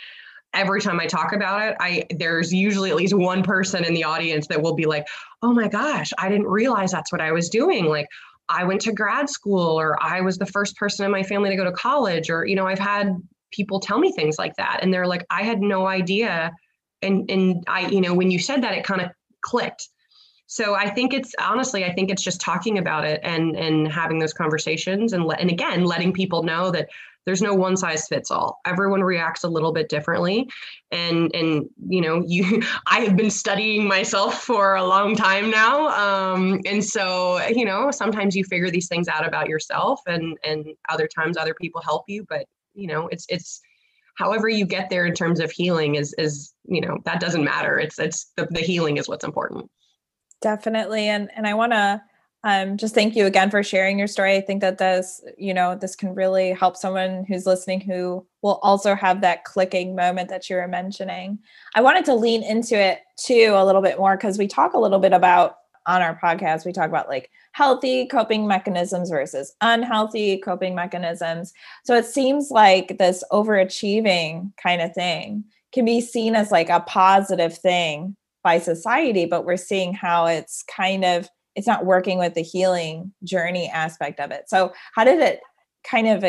[0.54, 4.04] every time i talk about it i there's usually at least one person in the
[4.04, 5.08] audience that will be like
[5.42, 7.86] oh my gosh i didn't realize that's what i was doing.
[7.86, 8.08] Like
[8.50, 11.56] I went to grad school or I was the first person in my family to
[11.56, 13.16] go to college or you know I've had
[13.52, 16.52] people tell me things like that and they're like I had no idea.
[17.02, 19.10] And and I you know when you said that it kind of
[19.42, 19.88] clicked.
[20.48, 24.20] So I think it's honestly I think it's just talking about it and and having
[24.20, 26.90] those conversations and let and again letting people know that
[27.26, 28.60] there's no one size fits all.
[28.66, 30.50] Everyone reacts a little bit differently.
[30.92, 35.88] And and you know you i have been studying myself for a long time now.
[35.90, 40.66] Um, and so you know sometimes you figure these things out about yourself and and
[40.90, 42.26] other times other people help you.
[42.28, 43.62] But you know it's it's
[44.16, 47.80] however you get there in terms of healing is is you know that doesn't matter.
[47.80, 49.70] It's it's the, the healing is what's important.
[50.42, 51.08] Definitely.
[51.08, 52.02] And and i want to
[52.44, 54.36] um, just thank you again for sharing your story.
[54.36, 58.60] I think that this, you know, this can really help someone who's listening who will
[58.62, 61.40] also have that clicking moment that you were mentioning.
[61.74, 64.80] I wanted to lean into it too a little bit more because we talk a
[64.80, 70.38] little bit about on our podcast, we talk about like healthy coping mechanisms versus unhealthy
[70.38, 71.54] coping mechanisms.
[71.84, 76.82] So it seems like this overachieving kind of thing can be seen as like a
[76.82, 82.34] positive thing by society, but we're seeing how it's kind of it's not working with
[82.34, 84.50] the healing journey aspect of it.
[84.50, 85.42] So how did it
[85.84, 86.26] kind of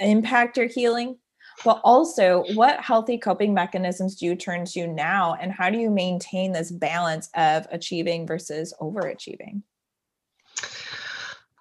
[0.00, 1.18] impact your healing?
[1.64, 5.90] But also, what healthy coping mechanisms do you turn to now, and how do you
[5.90, 9.62] maintain this balance of achieving versus overachieving?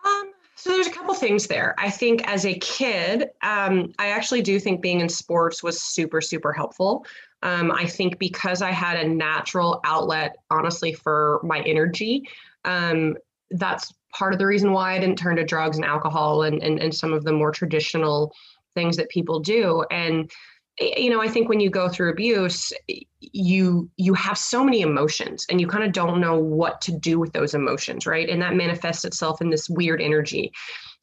[0.06, 1.76] Um, so there's a couple things there.
[1.78, 6.22] I think as a kid, um, I actually do think being in sports was super,
[6.22, 7.06] super helpful.
[7.44, 12.28] Um, I think because I had a natural outlet, honestly, for my energy,
[12.66, 13.16] um,
[13.52, 16.80] that's part of the reason why I didn't turn to drugs and alcohol and, and,
[16.80, 18.34] and some of the more traditional
[18.76, 19.84] things that people do.
[19.92, 20.32] And
[20.80, 22.72] you know, I think when you go through abuse,
[23.20, 27.20] you you have so many emotions and you kind of don't know what to do
[27.20, 28.30] with those emotions, right?
[28.30, 30.52] And that manifests itself in this weird energy.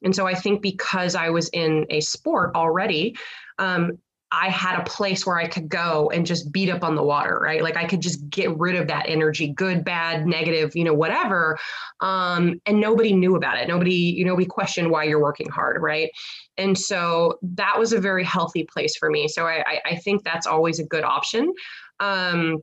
[0.02, 3.16] And so I think because I was in a sport already,
[3.58, 3.98] um,
[4.30, 7.38] I had a place where I could go and just beat up on the water,
[7.42, 7.62] right?
[7.62, 11.58] Like I could just get rid of that energy, good, bad, negative, you know, whatever.
[12.00, 13.68] Um, and nobody knew about it.
[13.68, 16.11] Nobody, you know, we questioned why you're working hard, right?
[16.59, 19.28] And so that was a very healthy place for me.
[19.28, 21.53] So I, I think that's always a good option.
[22.00, 22.59] Um,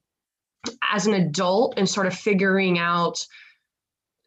[0.92, 3.26] as an adult and sort of figuring out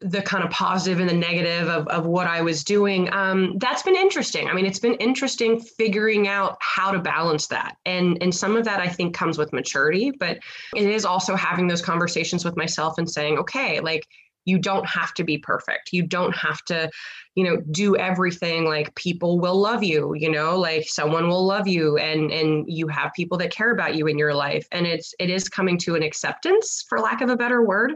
[0.01, 3.83] the kind of positive and the negative of, of what I was doing, um, that's
[3.83, 4.47] been interesting.
[4.47, 7.75] I mean, it's been interesting figuring out how to balance that.
[7.85, 10.39] And, and some of that I think comes with maturity, but
[10.75, 14.07] it is also having those conversations with myself and saying, okay, like
[14.45, 15.91] you don't have to be perfect.
[15.91, 16.89] You don't have to,
[17.35, 21.67] you know, do everything like people will love you, you know, like someone will love
[21.67, 24.65] you and and you have people that care about you in your life.
[24.71, 27.95] And it's it is coming to an acceptance, for lack of a better word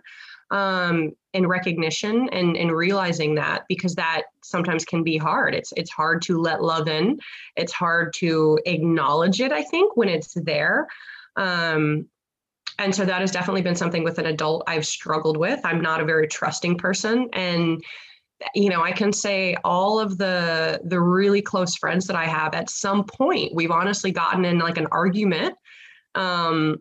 [0.52, 5.56] um, and recognition and, and realizing that because that sometimes can be hard.
[5.56, 7.20] It's it's hard to let love in.
[7.56, 9.52] It's hard to acknowledge it.
[9.52, 10.88] I think when it's there.
[11.36, 12.08] Um,
[12.80, 15.60] and so that has definitely been something with an adult I've struggled with.
[15.64, 17.84] I'm not a very trusting person, and
[18.54, 22.54] you know i can say all of the the really close friends that i have
[22.54, 25.56] at some point we've honestly gotten in like an argument
[26.16, 26.78] um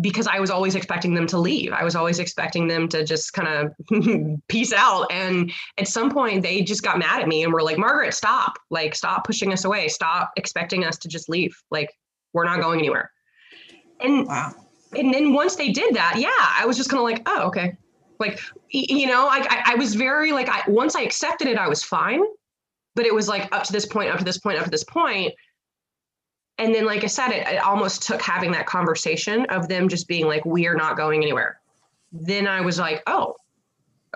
[0.00, 1.72] because I was always expecting them to leave.
[1.72, 5.06] I was always expecting them to just kind of peace out.
[5.10, 8.58] And at some point, they just got mad at me and were like, Margaret, stop.
[8.70, 9.86] Like, stop pushing us away.
[9.88, 11.56] Stop expecting us to just leave.
[11.70, 11.90] Like,
[12.32, 13.12] we're not going anywhere.
[14.00, 14.52] And, wow.
[14.96, 17.76] and then once they did that, yeah, I was just kind of like, oh, okay.
[18.18, 18.40] Like,
[18.70, 21.84] you know, I, I, I was very like, I, once I accepted it, I was
[21.84, 22.20] fine.
[22.96, 24.84] But it was like up to this point, up to this point, up to this
[24.84, 25.34] point
[26.58, 30.08] and then like i said it, it almost took having that conversation of them just
[30.08, 31.60] being like we are not going anywhere.
[32.12, 33.36] Then i was like oh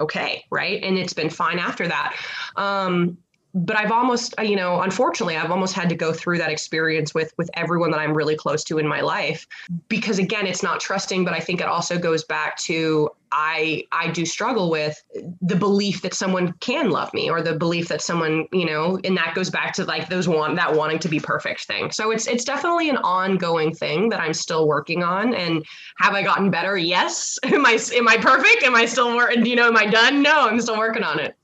[0.01, 0.82] okay right?
[0.82, 2.16] And it's been fine after that.
[2.57, 3.18] Um
[3.55, 7.14] but I've almost, uh, you know, unfortunately, I've almost had to go through that experience
[7.14, 9.46] with with everyone that I'm really close to in my life,
[9.88, 14.11] because again, it's not trusting, but I think it also goes back to I I
[14.11, 15.03] do struggle with
[15.42, 19.16] the belief that someone can love me or the belief that someone, you know, and
[19.16, 21.90] that goes back to like those want that wanting to be perfect thing.
[21.90, 25.34] So it's it's definitely an ongoing thing that I'm still working on.
[25.34, 25.64] And
[25.99, 26.76] have I gotten better?
[26.76, 27.38] Yes.
[27.44, 28.62] Am I am I perfect?
[28.62, 29.44] Am I still working?
[29.44, 30.22] You know, am I done?
[30.22, 31.38] No, I'm still working on it.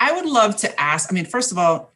[0.00, 1.10] I would love to ask.
[1.10, 1.92] I mean, first of all,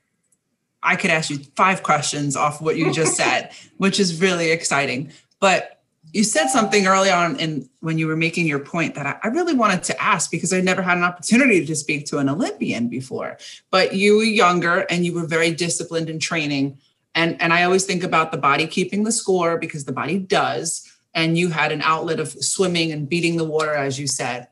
[0.83, 5.13] I could ask you five questions off what you just said, which is really exciting.
[5.41, 5.83] But
[6.13, 9.29] you said something early on in when you were making your point that I, I
[9.29, 12.89] really wanted to ask because I never had an opportunity to speak to an Olympian
[12.89, 13.39] before.
[13.71, 16.79] But you were younger and you were very disciplined in training.
[17.15, 20.91] And, and I always think about the body keeping the score because the body does.
[21.15, 24.49] And you had an outlet of swimming and beating the water, as you said.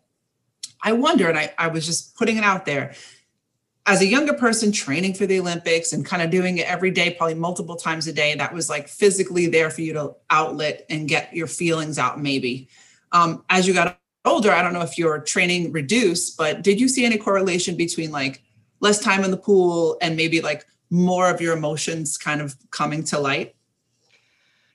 [0.83, 2.95] I wonder, and I, I was just putting it out there
[3.87, 7.15] as a younger person training for the Olympics and kind of doing it every day,
[7.15, 11.09] probably multiple times a day, that was like physically there for you to outlet and
[11.09, 12.69] get your feelings out, maybe.
[13.13, 16.89] Um, as you got older, I don't know if your training reduced, but did you
[16.89, 18.43] see any correlation between like
[18.81, 23.05] less time in the pool and maybe like more of your emotions kind of coming
[23.05, 23.56] to light?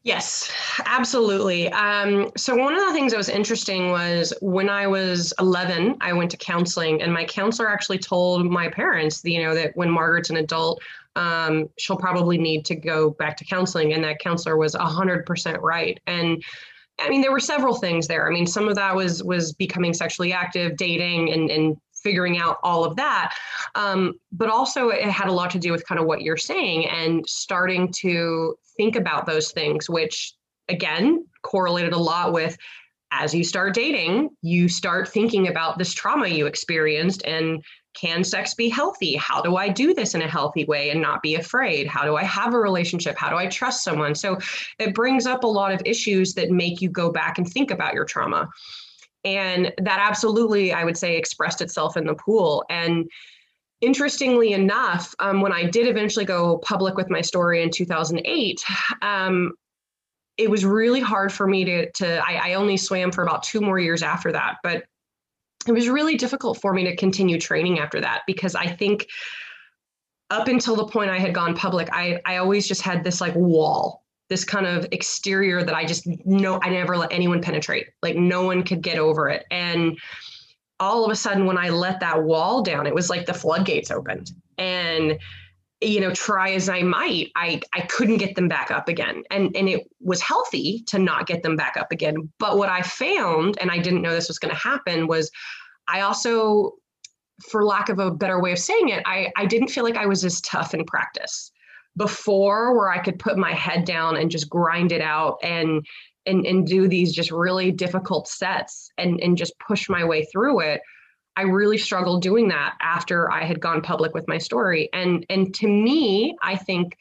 [0.04, 0.52] Yes,
[0.86, 1.72] absolutely.
[1.72, 6.12] Um, so, one of the things that was interesting was when I was 11, I
[6.14, 10.32] went to counseling, and my counselor actually told my parents, you know, that when Margaret's
[10.32, 10.82] an adult,
[11.16, 13.94] um, she'll probably need to go back to counseling.
[13.94, 16.00] And that counselor was 100% right.
[16.08, 16.44] And
[17.00, 18.28] I mean, there were several things there.
[18.28, 22.58] I mean, some of that was was becoming sexually active, dating, and and figuring out
[22.64, 23.36] all of that.
[23.76, 26.88] Um, but also, it had a lot to do with kind of what you're saying
[26.88, 30.34] and starting to think about those things, which
[30.68, 32.58] again correlated a lot with
[33.12, 37.64] as you start dating, you start thinking about this trauma you experienced and
[37.94, 39.16] can sex be healthy?
[39.18, 41.86] How do I do this in a healthy way and not be afraid?
[41.88, 43.18] How do I have a relationship?
[43.18, 44.16] How do I trust someone?
[44.16, 44.40] So
[44.80, 47.94] it brings up a lot of issues that make you go back and think about
[47.94, 48.50] your trauma.
[49.24, 52.64] And that absolutely, I would say, expressed itself in the pool.
[52.70, 53.08] And
[53.82, 58.64] interestingly enough, um, when I did eventually go public with my story in 2008,
[59.02, 59.54] um,
[60.38, 63.62] it was really hard for me to, to I, I only swam for about two
[63.62, 64.58] more years after that.
[64.64, 64.86] But
[65.68, 69.08] it was really difficult for me to continue training after that because I think
[70.30, 73.36] up until the point I had gone public, I, I always just had this like
[73.36, 74.02] wall
[74.32, 77.88] this kind of exterior that I just know I never let anyone penetrate.
[78.02, 79.46] Like no one could get over it.
[79.52, 80.00] And
[80.82, 83.92] all of a sudden, when I let that wall down, it was like the floodgates
[83.92, 84.32] opened.
[84.58, 85.18] And
[85.80, 89.24] you know, try as I might, I I couldn't get them back up again.
[89.32, 92.30] And and it was healthy to not get them back up again.
[92.40, 95.32] But what I found, and I didn't know this was going to happen, was
[95.88, 96.74] I also,
[97.50, 100.06] for lack of a better way of saying it, I I didn't feel like I
[100.06, 101.52] was as tough in practice
[101.98, 105.86] before where I could put my head down and just grind it out and
[106.26, 110.62] and and do these just really difficult sets and and just push my way through
[110.62, 110.82] it.
[111.36, 114.90] I really struggled doing that after I had gone public with my story.
[114.94, 116.98] And and to me, I think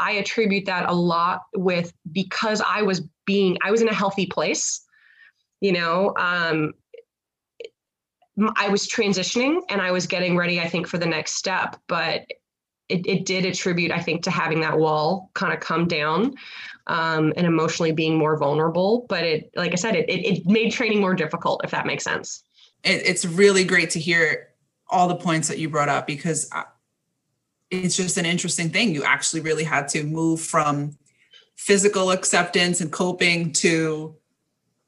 [0.00, 4.26] I attribute that a lot with because I was being I was in a healthy
[4.26, 4.84] place.
[5.60, 6.72] You know, um
[8.56, 11.76] I was transitioning and I was getting ready, I think, for the next step.
[11.86, 12.22] But
[12.88, 16.34] it, it did attribute, I think, to having that wall kind of come down
[16.86, 19.06] um, and emotionally being more vulnerable.
[19.08, 22.04] But it, like I said, it, it, it made training more difficult, if that makes
[22.04, 22.42] sense.
[22.82, 24.48] It, it's really great to hear
[24.88, 26.50] all the points that you brought up because
[27.70, 28.94] it's just an interesting thing.
[28.94, 30.96] You actually really had to move from
[31.56, 34.14] physical acceptance and coping to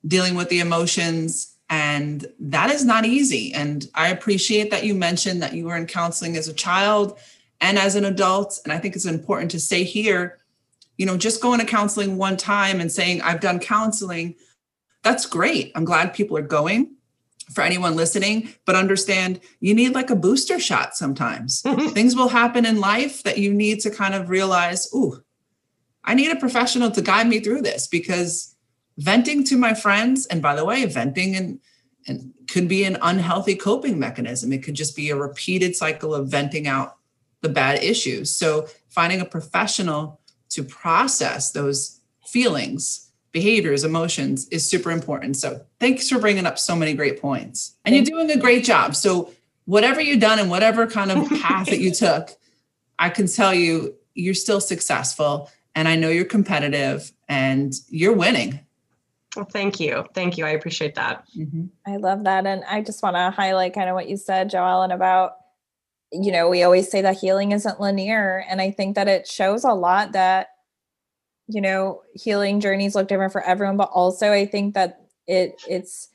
[0.07, 5.43] dealing with the emotions and that is not easy and i appreciate that you mentioned
[5.43, 7.19] that you were in counseling as a child
[7.61, 10.39] and as an adult and i think it's important to say here
[10.97, 14.35] you know just going to counseling one time and saying i've done counseling
[15.07, 15.71] that's great.
[15.77, 16.97] I'm glad people are going
[17.53, 21.63] for anyone listening but understand you need like a booster shot sometimes.
[21.63, 21.91] Mm-hmm.
[21.91, 25.23] Things will happen in life that you need to kind of realize ooh
[26.03, 28.57] i need a professional to guide me through this because
[28.99, 31.61] venting to my friends and by the way venting and
[32.09, 34.53] and could be an unhealthy coping mechanism.
[34.53, 36.96] It could just be a repeated cycle of venting out
[37.47, 44.91] the bad issues so finding a professional to process those feelings behaviors emotions is super
[44.91, 48.65] important so thanks for bringing up so many great points and you're doing a great
[48.65, 49.31] job so
[49.67, 52.31] whatever you've done and whatever kind of path that you took
[52.99, 58.59] i can tell you you're still successful and i know you're competitive and you're winning
[59.37, 60.07] well, thank you.
[60.15, 60.47] Thank you.
[60.47, 61.27] I appreciate that.
[61.37, 61.67] Mm-hmm.
[61.87, 62.47] I love that.
[62.47, 65.37] And I just want to highlight kind of what you said, Joellen, about,
[66.13, 68.45] you know, we always say that healing isn't linear.
[68.49, 70.49] And I think that it shows a lot that,
[71.49, 76.09] you know, healing journeys look different for everyone, but also I think that it it's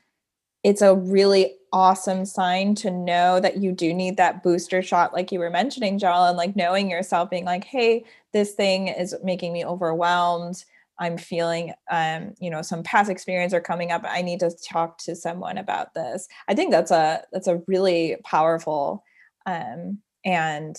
[0.63, 5.31] it's a really awesome sign to know that you do need that booster shot, like
[5.31, 9.65] you were mentioning, Joellen, like knowing yourself being like, hey, this thing is making me
[9.65, 10.65] overwhelmed
[10.99, 14.03] I'm feeling, um, you know, some past experience are coming up.
[14.05, 16.27] I need to talk to someone about this.
[16.47, 19.03] I think that's a that's a really powerful
[19.45, 20.77] um, and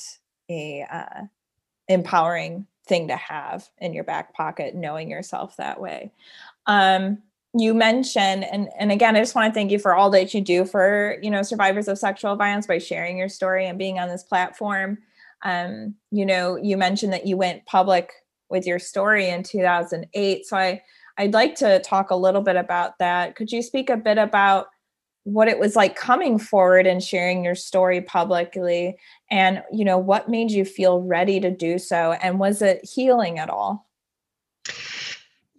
[0.51, 1.25] a uh,
[1.89, 6.13] empowering thing to have in your back pocket, knowing yourself that way.
[6.67, 7.19] Um,
[7.55, 10.41] you mentioned, and and again, I just want to thank you for all that you
[10.41, 14.09] do for you know survivors of sexual violence by sharing your story and being on
[14.09, 14.99] this platform.
[15.43, 18.13] Um, you know, you mentioned that you went public
[18.49, 20.47] with your story in 2008.
[20.47, 20.83] So I
[21.19, 23.37] I'd like to talk a little bit about that.
[23.37, 24.69] Could you speak a bit about
[25.25, 28.97] what it was like coming forward and sharing your story publicly
[29.31, 33.39] and you know what made you feel ready to do so and was it healing
[33.39, 33.87] at all?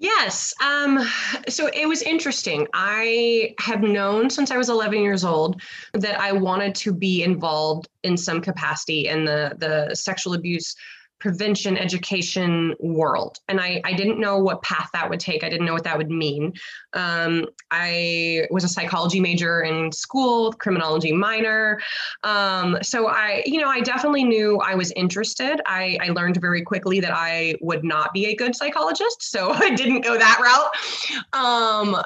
[0.03, 0.53] Yes.
[0.61, 0.99] Um,
[1.47, 2.68] so it was interesting.
[2.74, 5.61] I have known since I was 11 years old
[5.93, 10.76] that I wanted to be involved in some capacity in the, the sexual abuse
[11.24, 13.40] prevention education world.
[13.48, 15.42] And I, I didn't know what path that would take.
[15.46, 16.52] I didn't know what that would mean.
[16.92, 21.80] Um, I was a psychology major in school, criminology minor.
[22.24, 25.62] Um, so I, you know, I definitely knew I was interested.
[25.66, 29.24] I, I learned very quickly that I would not be a good psychologist.
[29.32, 31.42] So I didn't go that route.
[31.42, 32.04] Um,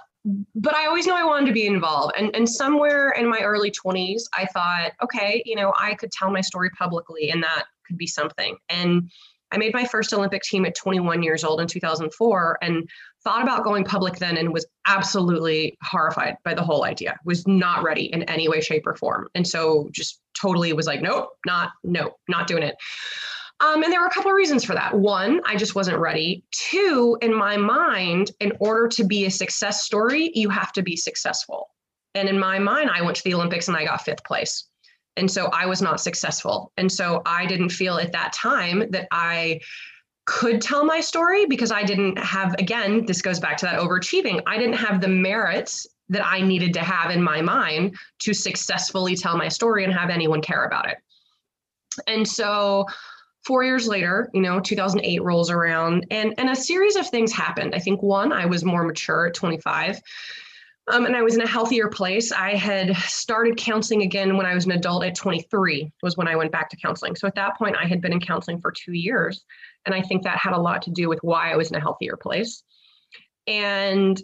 [0.53, 2.13] but I always knew I wanted to be involved.
[2.17, 6.29] And, and somewhere in my early 20s, I thought, okay, you know, I could tell
[6.29, 8.57] my story publicly and that could be something.
[8.69, 9.09] And
[9.51, 12.89] I made my first Olympic team at 21 years old in 2004 and
[13.23, 17.17] thought about going public then and was absolutely horrified by the whole idea.
[17.23, 19.29] Was not ready in any way shape or form.
[19.35, 22.75] And so just totally was like nope, not nope, not doing it.
[23.59, 24.93] Um, and there were a couple of reasons for that.
[24.93, 26.43] One, I just wasn't ready.
[26.51, 30.95] Two, in my mind, in order to be a success story, you have to be
[30.95, 31.69] successful.
[32.13, 34.67] And in my mind, I went to the Olympics and I got fifth place.
[35.17, 36.71] And so I was not successful.
[36.77, 39.59] And so I didn't feel at that time that I
[40.25, 44.41] could tell my story because I didn't have, again, this goes back to that overachieving.
[44.45, 49.15] I didn't have the merits that I needed to have in my mind to successfully
[49.15, 50.97] tell my story and have anyone care about it.
[52.07, 52.85] And so
[53.45, 57.73] four years later, you know, 2008 rolls around and, and a series of things happened.
[57.73, 59.99] I think one, I was more mature at 25
[60.89, 62.31] um, and I was in a healthier place.
[62.31, 66.35] I had started counseling again when I was an adult at 23 was when I
[66.35, 67.15] went back to counseling.
[67.15, 69.43] So at that point, I had been in counseling for two years.
[69.85, 71.81] And I think that had a lot to do with why I was in a
[71.81, 72.63] healthier place.
[73.47, 74.21] And,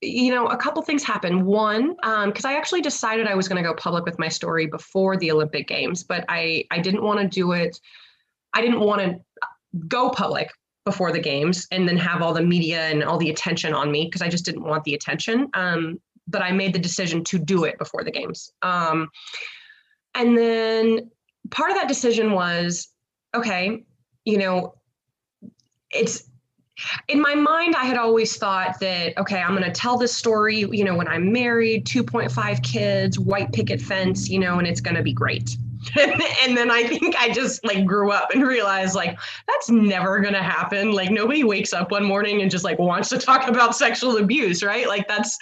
[0.00, 1.44] you know, a couple things happened.
[1.44, 4.66] One, because um, I actually decided I was going to go public with my story
[4.66, 7.78] before the Olympic Games, but I, I didn't want to do it.
[8.54, 9.18] I didn't want to
[9.88, 10.50] go public
[10.88, 14.06] before the games and then have all the media and all the attention on me
[14.06, 15.50] because I just didn't want the attention.
[15.52, 18.50] Um, but I made the decision to do it before the games.
[18.62, 19.10] Um,
[20.14, 21.10] and then
[21.50, 22.88] part of that decision was
[23.34, 23.84] okay,
[24.24, 24.76] you know,
[25.90, 26.24] it's
[27.08, 30.60] in my mind, I had always thought that, okay, I'm going to tell this story,
[30.60, 34.96] you know, when I'm married, 2.5 kids, white picket fence, you know, and it's going
[34.96, 35.56] to be great.
[35.98, 40.42] and then I think I just like grew up and realized like that's never to
[40.42, 40.92] happen.
[40.92, 44.62] Like nobody wakes up one morning and just like wants to talk about sexual abuse,
[44.62, 44.88] right?
[44.88, 45.36] Like that's,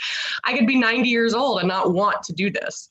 [0.45, 2.91] I could be 90 years old and not want to do this.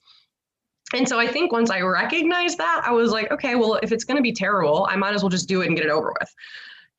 [0.93, 4.05] And so I think once I recognized that, I was like, okay, well, if it's
[4.05, 6.29] to be terrible, I might as well just do it and get it over with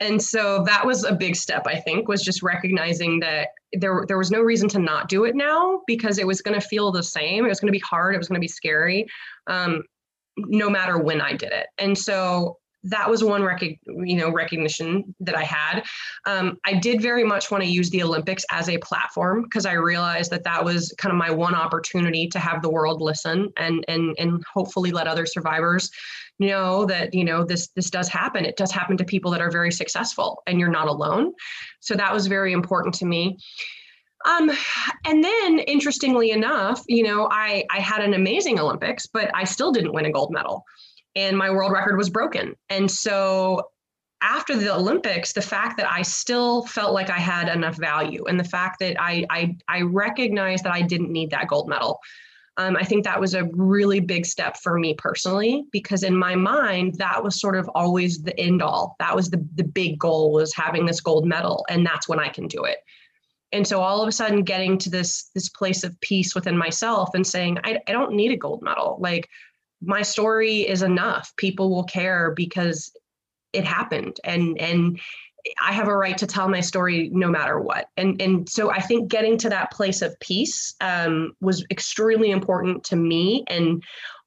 [0.01, 4.19] and so that was a big step i think was just recognizing that there there
[4.19, 7.03] was no reason to not do it now because it was going to feel the
[7.03, 9.07] same it was going to be hard it was going to be scary
[9.47, 9.83] um,
[10.37, 15.15] no matter when i did it and so that was one rec- you know recognition
[15.21, 15.83] that I had.
[16.25, 19.73] Um, I did very much want to use the Olympics as a platform because I
[19.73, 23.85] realized that that was kind of my one opportunity to have the world listen and
[23.89, 25.91] and and hopefully let other survivors
[26.39, 28.45] know that you know this this does happen.
[28.45, 31.33] It does happen to people that are very successful, and you're not alone.
[31.81, 33.39] So that was very important to me.
[34.27, 34.51] Um,
[35.05, 39.73] and then interestingly enough, you know, I I had an amazing Olympics, but I still
[39.73, 40.65] didn't win a gold medal
[41.17, 42.55] and my world record was broken.
[42.69, 43.71] And so
[44.21, 48.39] after the Olympics, the fact that I still felt like I had enough value and
[48.39, 51.99] the fact that I I, I recognized that I didn't need that gold medal.
[52.59, 56.35] Um, I think that was a really big step for me personally because in my
[56.35, 58.97] mind that was sort of always the end all.
[58.99, 62.29] That was the the big goal was having this gold medal, and that's when I
[62.29, 62.79] can do it.
[63.57, 67.15] And so all of a sudden, getting to this this place of peace within myself
[67.15, 68.99] and saying I, I don't need a gold medal.
[69.01, 69.29] Like
[69.81, 71.33] my story is enough.
[71.37, 72.93] People will care because
[73.53, 75.01] it happened and and
[75.63, 77.89] I have a right to tell my story no matter what.
[77.97, 82.85] And and so I think getting to that place of peace um, was extremely important
[82.85, 83.45] to me.
[83.49, 83.83] And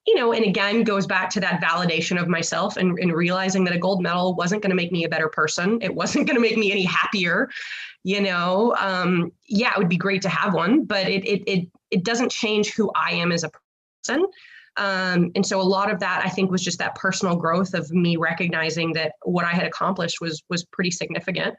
[0.06, 3.74] you know, and again goes back to that validation of myself and, and realizing that
[3.74, 5.78] a gold medal wasn't going to make me a better person.
[5.82, 7.50] It wasn't going to make me any happier.
[8.02, 11.68] You know, um, yeah, it would be great to have one, but it it it
[11.90, 13.50] it doesn't change who I am as a
[14.04, 14.24] person.
[14.76, 17.90] Um, and so a lot of that I think was just that personal growth of
[17.90, 21.54] me recognizing that what I had accomplished was was pretty significant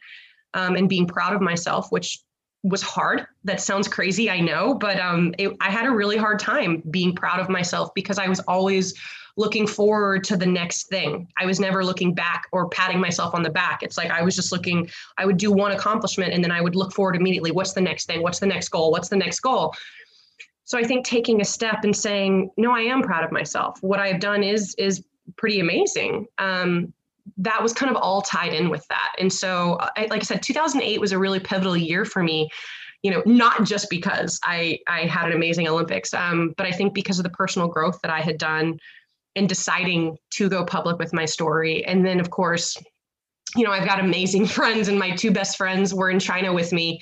[0.54, 2.20] um, and being proud of myself, which
[2.64, 3.26] was hard.
[3.44, 7.16] That sounds crazy, I know, but um, it, I had a really hard time being
[7.16, 8.94] proud of myself because I was always
[9.38, 11.28] looking forward to the next thing.
[11.38, 13.84] I was never looking back or patting myself on the back.
[13.84, 16.76] It's like I was just looking, I would do one accomplishment and then I would
[16.76, 17.52] look forward immediately.
[17.52, 18.22] What's the next thing?
[18.22, 18.92] What's the next goal?
[18.92, 19.74] What's the next goal?
[20.72, 24.00] so i think taking a step and saying no i am proud of myself what
[24.00, 25.04] i have done is is
[25.38, 26.94] pretty amazing um,
[27.38, 30.42] that was kind of all tied in with that and so I, like i said
[30.42, 32.50] 2008 was a really pivotal year for me
[33.04, 36.94] you know not just because i i had an amazing olympics um, but i think
[36.94, 38.80] because of the personal growth that i had done
[39.36, 42.78] in deciding to go public with my story and then of course
[43.56, 46.72] you know, I've got amazing friends, and my two best friends were in China with
[46.72, 47.00] me.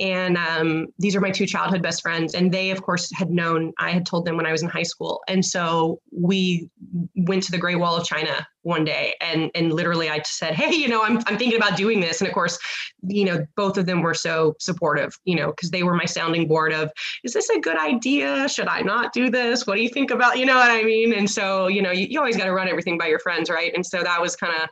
[0.00, 2.34] And um, these are my two childhood best friends.
[2.34, 4.82] And they, of course, had known, I had told them when I was in high
[4.82, 5.20] school.
[5.28, 6.70] And so we
[7.14, 9.14] went to the Great Wall of China one day.
[9.20, 12.20] And, and literally, I said, Hey, you know, I'm, I'm thinking about doing this.
[12.20, 12.58] And of course,
[13.02, 16.48] you know, both of them were so supportive, you know, because they were my sounding
[16.48, 16.90] board of,
[17.22, 18.48] Is this a good idea?
[18.48, 19.66] Should I not do this?
[19.66, 21.12] What do you think about, you know what I mean?
[21.12, 23.72] And so, you know, you, you always got to run everything by your friends, right?
[23.74, 24.68] And so that was kind of,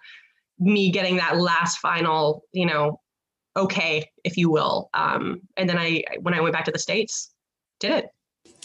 [0.61, 3.01] me getting that last final, you know,
[3.59, 4.89] okay, if you will.
[4.95, 7.31] Um, and then I, when I went back to the States,
[7.81, 8.07] did it.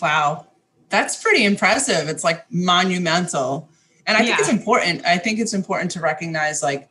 [0.02, 0.48] Wow.
[0.90, 2.08] That's pretty impressive.
[2.08, 3.70] It's like monumental.
[4.06, 5.06] And I think it's important.
[5.06, 6.90] I think it's important to recognize, like,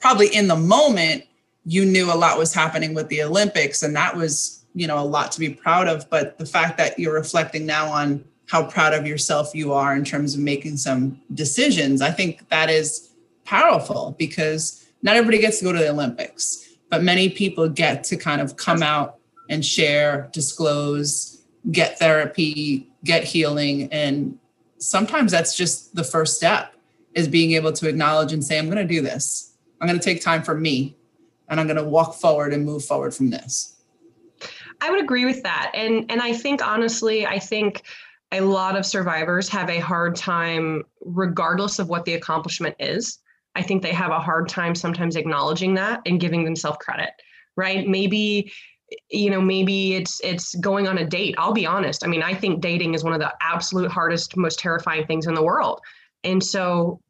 [0.00, 1.24] probably in the moment,
[1.64, 5.04] you knew a lot was happening with the Olympics, and that was, you know, a
[5.04, 6.08] lot to be proud of.
[6.10, 10.04] But the fact that you're reflecting now on how proud of yourself you are in
[10.04, 13.10] terms of making some decisions, I think that is
[13.44, 18.18] powerful because not everybody gets to go to the Olympics, but many people get to
[18.18, 19.16] kind of come out
[19.48, 23.90] and share, disclose, get therapy, get healing.
[23.90, 24.38] And
[24.76, 26.74] sometimes that's just the first step
[27.14, 29.54] is being able to acknowledge and say, I'm going to do this.
[29.80, 30.94] I'm going to take time for me
[31.48, 33.74] and I'm going to walk forward and move forward from this.
[34.82, 35.70] I would agree with that.
[35.72, 37.84] And and I think honestly, I think
[38.32, 43.18] a lot of survivors have a hard time regardless of what the accomplishment is
[43.54, 47.10] I think they have a hard time sometimes acknowledging that and giving themselves credit,
[47.56, 47.86] right?
[47.86, 48.52] Maybe
[49.10, 51.34] you know maybe it's it's going on a date.
[51.38, 52.04] I'll be honest.
[52.04, 55.34] I mean i think dating is one of the absolute hardest most terrifying things in
[55.34, 55.80] the world.
[56.24, 57.00] And so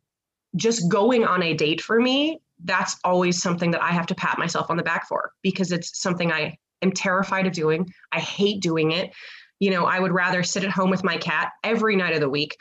[0.57, 4.39] just going on a date for me that's always something that i have to pat
[4.39, 7.93] myself on the back for because it's something i am terrified of doing.
[8.13, 9.13] I hate doing it.
[9.61, 12.31] You know i would rather sit at home with my cat every night of the
[12.31, 12.57] week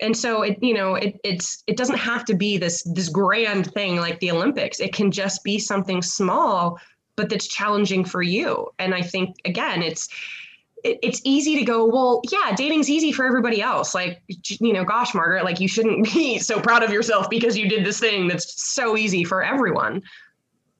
[0.00, 3.72] and so it you know it it's it doesn't have to be this this grand
[3.72, 4.80] thing like the olympics.
[4.80, 6.78] It can just be something small
[7.16, 8.68] but that's challenging for you.
[8.78, 10.08] And i think again it's
[10.82, 13.94] it, it's easy to go well yeah dating's easy for everybody else.
[13.94, 17.68] Like you know gosh margaret like you shouldn't be so proud of yourself because you
[17.68, 20.02] did this thing that's so easy for everyone.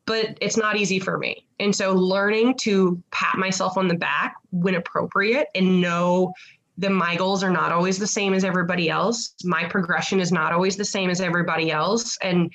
[0.06, 1.46] But it's not easy for me.
[1.58, 6.34] And so learning to pat myself on the back when appropriate and know
[6.78, 9.34] that my goals are not always the same as everybody else.
[9.44, 12.18] My progression is not always the same as everybody else.
[12.20, 12.52] And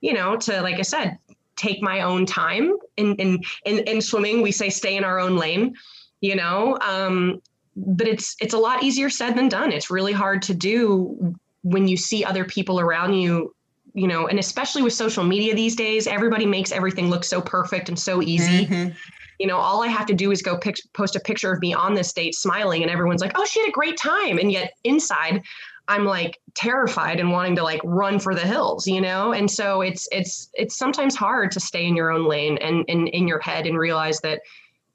[0.00, 1.16] you know to like i said
[1.56, 2.76] take my own time.
[2.96, 5.74] In in in, in swimming we say stay in our own lane
[6.20, 6.78] you know?
[6.80, 7.42] Um,
[7.76, 9.72] but it's it's a lot easier said than done.
[9.72, 13.54] It's really hard to do when you see other people around you
[13.94, 14.26] you know?
[14.26, 18.22] And especially with social media these days everybody makes everything look so perfect and so
[18.22, 18.66] easy.
[18.66, 18.90] Mm-hmm
[19.38, 21.74] you know, all I have to do is go pic- post a picture of me
[21.74, 24.38] on this date smiling, and everyone's like, oh, she had a great time.
[24.38, 25.42] And yet inside,
[25.88, 29.32] I'm like terrified and wanting to like run for the hills, you know?
[29.32, 33.08] And so it's it's it's sometimes hard to stay in your own lane and, and
[33.08, 34.42] in your head and realize that,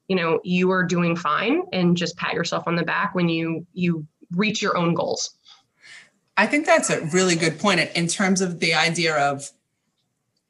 [0.08, 3.66] you know, you are doing fine and just pat yourself on the back when you
[3.74, 5.32] you reach your own goals.
[6.38, 9.52] I think that's a really good point in terms of the idea of,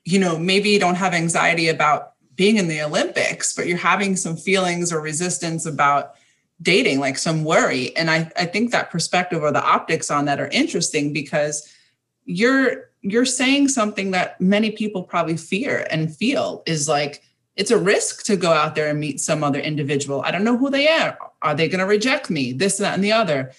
[0.04, 4.16] you know, maybe you don't have anxiety about being in the Olympics, but you're having
[4.16, 6.14] some feelings or resistance about
[6.62, 7.96] dating, like some worry.
[7.98, 11.72] And I, I think that perspective or the optics on that are interesting because
[12.26, 17.24] you're you're saying something that many people probably fear and feel is like
[17.56, 20.22] it's a risk to go out there and meet some other individual.
[20.22, 21.18] I don't know who they are.
[21.42, 22.52] Are they going to reject me?
[22.54, 23.52] This, that, and the other.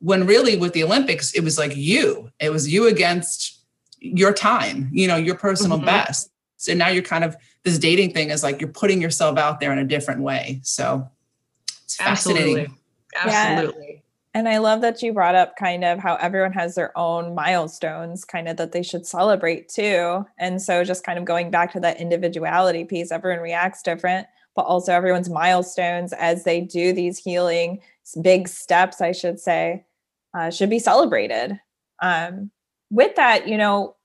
[0.00, 2.30] When really with the Olympics, it was like you.
[2.40, 3.60] It was you against
[4.00, 5.86] your time, you know, your personal mm-hmm.
[5.86, 6.30] best.
[6.56, 9.72] So now you're kind of this dating thing is like you're putting yourself out there
[9.72, 10.60] in a different way.
[10.62, 11.08] So
[11.84, 12.74] it's fascinating.
[13.16, 13.36] Absolutely.
[13.36, 13.92] Absolutely.
[13.94, 14.00] Yeah.
[14.32, 18.24] And I love that you brought up kind of how everyone has their own milestones,
[18.24, 20.24] kind of that they should celebrate too.
[20.38, 24.62] And so, just kind of going back to that individuality piece, everyone reacts different, but
[24.62, 27.80] also everyone's milestones as they do these healing
[28.22, 29.84] big steps, I should say,
[30.34, 31.60] uh, should be celebrated.
[32.00, 32.50] Um,
[32.90, 33.96] with that, you know,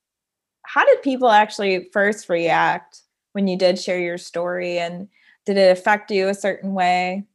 [0.63, 3.01] how did people actually first react
[3.35, 5.09] when you did share your story and
[5.45, 7.25] did it affect you a certain way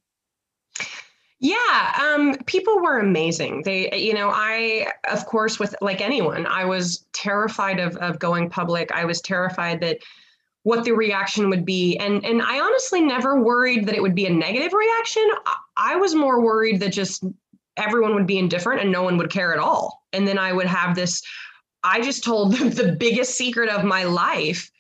[1.43, 3.63] yeah, um, people were amazing.
[3.65, 8.51] They, you know, I, of course, with like anyone, I was terrified of of going
[8.51, 8.93] public.
[8.93, 10.01] I was terrified that
[10.65, 14.27] what the reaction would be, and and I honestly never worried that it would be
[14.27, 15.27] a negative reaction.
[15.79, 17.25] I was more worried that just
[17.79, 20.67] everyone would be indifferent and no one would care at all, and then I would
[20.67, 21.23] have this.
[21.83, 24.71] I just told the biggest secret of my life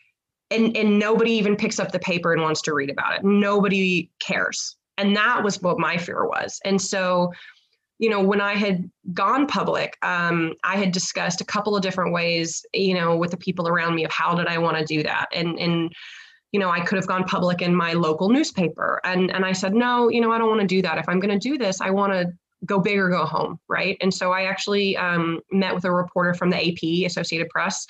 [0.51, 3.25] and and nobody even picks up the paper and wants to read about it.
[3.25, 4.77] Nobody cares.
[4.99, 6.61] And that was what my fear was.
[6.65, 7.33] And so
[7.99, 12.15] you know when i had gone public um, i had discussed a couple of different
[12.15, 15.03] ways you know with the people around me of how did i want to do
[15.03, 15.27] that.
[15.33, 15.93] And and
[16.51, 19.01] you know i could have gone public in my local newspaper.
[19.05, 20.99] And and i said no you know i don't want to do that.
[20.99, 22.33] If i'm going to do this i want to
[22.65, 23.97] go big or go home right?
[24.01, 27.87] And so i actually um, met with a reporter from the ap associated press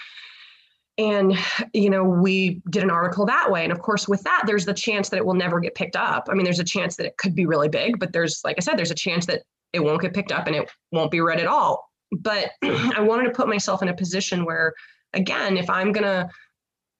[1.01, 1.37] and
[1.73, 3.65] you know we did an article that way.
[3.65, 6.29] And of course with that there's the chance that it will never get picked up.
[6.31, 8.61] I mean there's a chance that it could be really big but there's like i
[8.61, 9.43] said there's a chance that
[9.73, 11.91] it won't get picked up and it won't be read at all.
[12.13, 14.75] But i wanted to put myself in a position where
[15.15, 16.29] again if i'm going to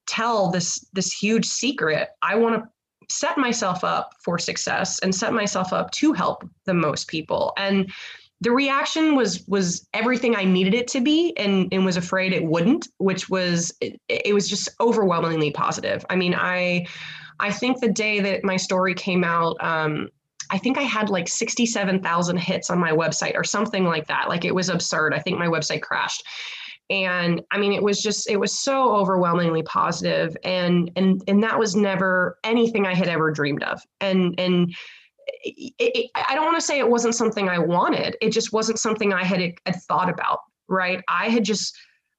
[0.07, 2.69] tell this this huge secret i want to
[3.11, 7.53] set myself up for success and set myself up to help the most people.
[7.57, 7.91] And
[8.41, 12.45] the reaction was was everything I needed it to be, and and was afraid it
[12.45, 16.05] wouldn't, which was it, it was just overwhelmingly positive.
[16.09, 16.87] I mean, I
[17.39, 20.09] I think the day that my story came out, um,
[20.51, 24.29] I think I had like 67,000 hits on my website or something like that.
[24.29, 25.15] Like it was absurd.
[25.15, 26.23] I think my website crashed.
[26.91, 31.59] And I mean, it was just, it was so overwhelmingly positive and, and, and that
[31.59, 33.81] was never anything I had ever dreamed of.
[34.01, 34.75] And, and,
[35.43, 38.17] it, it, I don't want to say it wasn't something I wanted.
[38.21, 41.03] It just wasn't something I had, had thought about, right?
[41.09, 41.77] I had just,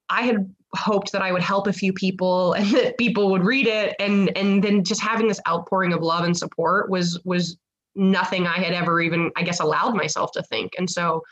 [0.09, 3.67] I had hoped that I would help a few people and that people would read
[3.67, 3.95] it.
[3.99, 7.57] And, and then just having this outpouring of love and support was, was
[7.95, 10.73] nothing I had ever even, I guess, allowed myself to think.
[10.77, 11.23] And so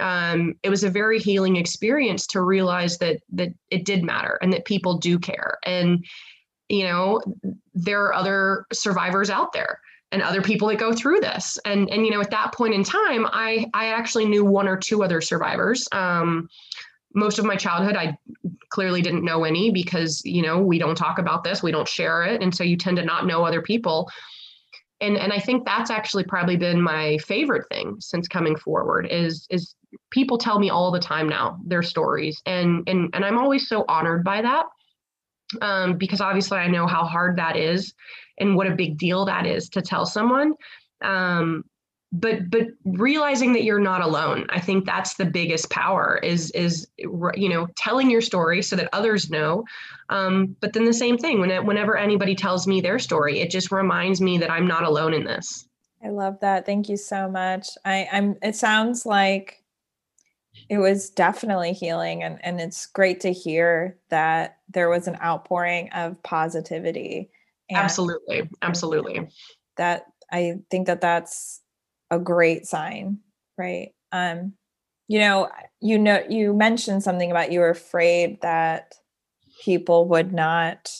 [0.00, 4.52] um, it was a very healing experience to realize that, that it did matter and
[4.52, 5.58] that people do care.
[5.64, 6.04] And,
[6.68, 7.20] you know,
[7.74, 9.80] there are other survivors out there
[10.12, 11.58] and other people that go through this.
[11.64, 14.76] And and you know at that point in time i i actually knew one or
[14.76, 15.88] two other survivors.
[15.92, 16.48] Um,
[17.14, 18.16] most of my childhood i
[18.68, 22.22] clearly didn't know any because you know we don't talk about this we don't share
[22.22, 24.08] it and so you tend to not know other people.
[25.00, 29.46] And and i think that's actually probably been my favorite thing since coming forward is
[29.50, 29.74] is
[30.10, 32.42] people tell me all the time now their stories.
[32.46, 34.66] And and and i'm always so honored by that
[35.62, 37.94] um, because obviously i know how hard that is
[38.40, 40.54] and what a big deal that is to tell someone.
[41.02, 41.64] Um,
[42.12, 46.88] but but realizing that you're not alone i think that's the biggest power is is
[46.98, 49.64] you know telling your story so that others know.
[50.08, 53.48] Um, but then the same thing when it, whenever anybody tells me their story it
[53.48, 55.68] just reminds me that i'm not alone in this.
[56.02, 56.66] I love that.
[56.66, 57.68] Thank you so much.
[57.84, 59.59] I i'm it sounds like
[60.70, 65.90] it was definitely healing and and it's great to hear that there was an outpouring
[65.90, 67.28] of positivity
[67.72, 69.28] absolutely absolutely
[69.76, 71.60] that i think that that's
[72.10, 73.18] a great sign,
[73.56, 73.92] right?
[74.12, 74.54] Um,
[75.08, 75.48] you know,
[75.80, 78.94] you know, you mentioned something about you were afraid that
[79.64, 80.94] people would not,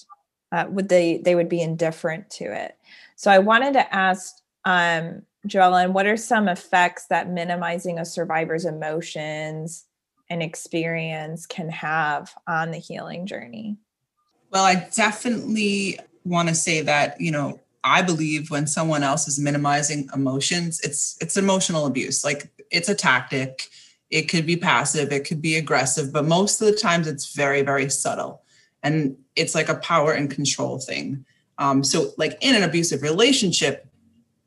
[0.52, 2.76] uh, would they, they would be indifferent to it.
[3.16, 8.64] So I wanted to ask, um, Joellen, what are some effects that minimizing a survivor's
[8.64, 9.86] emotions
[10.28, 13.78] and experience can have on the healing journey?
[14.50, 19.38] Well, I definitely want to say that, you know, I believe when someone else is
[19.38, 22.24] minimizing emotions, it's it's emotional abuse.
[22.24, 23.68] Like it's a tactic.
[24.10, 27.62] It could be passive, it could be aggressive, but most of the times it's very,
[27.62, 28.42] very subtle.
[28.82, 31.24] And it's like a power and control thing.
[31.58, 33.86] Um, so, like in an abusive relationship,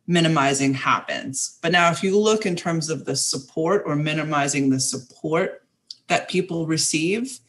[0.07, 1.57] minimizing happens.
[1.61, 5.63] But now, if you look in terms of the support or minimizing the support
[6.07, 7.39] that people receive,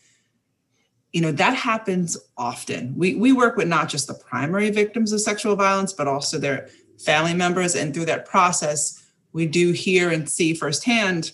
[1.14, 2.94] you know that happens often.
[2.96, 6.68] We we work with not just the primary victims of sexual violence but also their
[6.98, 7.76] family members.
[7.76, 9.00] And through that process
[9.32, 11.32] we do hear and see firsthand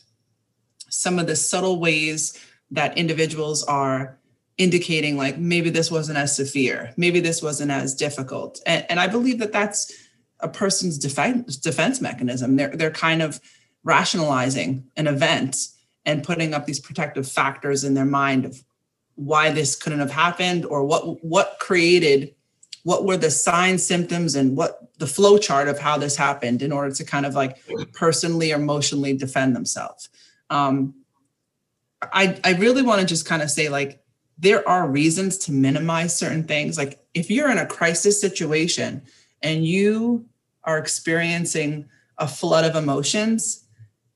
[0.90, 2.38] some of the subtle ways
[2.70, 4.18] that individuals are
[4.58, 8.60] indicating like maybe this wasn't as severe maybe this wasn't as difficult.
[8.66, 9.90] And, and i believe that that's
[10.42, 12.56] a person's defense defense mechanism.
[12.56, 13.40] They're they're kind of
[13.84, 15.68] rationalizing an event
[16.04, 18.62] and putting up these protective factors in their mind of
[19.14, 22.34] why this couldn't have happened or what what created
[22.82, 26.72] what were the signs symptoms and what the flow chart of how this happened in
[26.72, 27.58] order to kind of like
[27.92, 30.08] personally or emotionally defend themselves.
[30.48, 30.94] Um,
[32.14, 34.00] i i really want to just kind of say like
[34.40, 36.78] there are reasons to minimize certain things.
[36.78, 39.02] Like if you're in a crisis situation
[39.42, 40.26] and you
[40.64, 41.88] are experiencing
[42.18, 43.64] a flood of emotions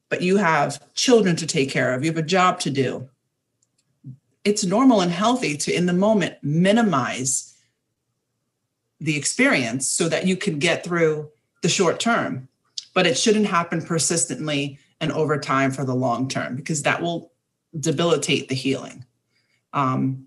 [0.08, 3.08] but you have children to take care of you have a job to do.
[4.44, 7.56] It's normal and healthy to in the moment minimize
[9.00, 11.30] the experience so that you can get through
[11.62, 12.48] the short term
[12.94, 17.32] but it shouldn't happen persistently and over time for the long term because that will
[17.78, 19.04] debilitate the healing.
[19.72, 20.26] Um,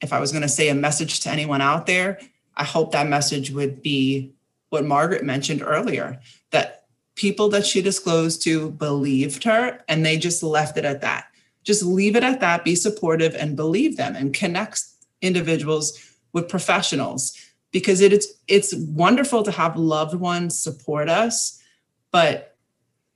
[0.00, 2.18] if i was going to say a message to anyone out there
[2.56, 4.32] i hope that message would be
[4.70, 6.82] what margaret mentioned earlier that
[7.14, 11.26] people that she disclosed to believed her and they just left it at that.
[11.64, 14.82] Just leave it at that, be supportive and believe them and connect
[15.20, 17.36] individuals with professionals
[17.70, 21.62] because it is it's wonderful to have loved ones support us,
[22.10, 22.56] but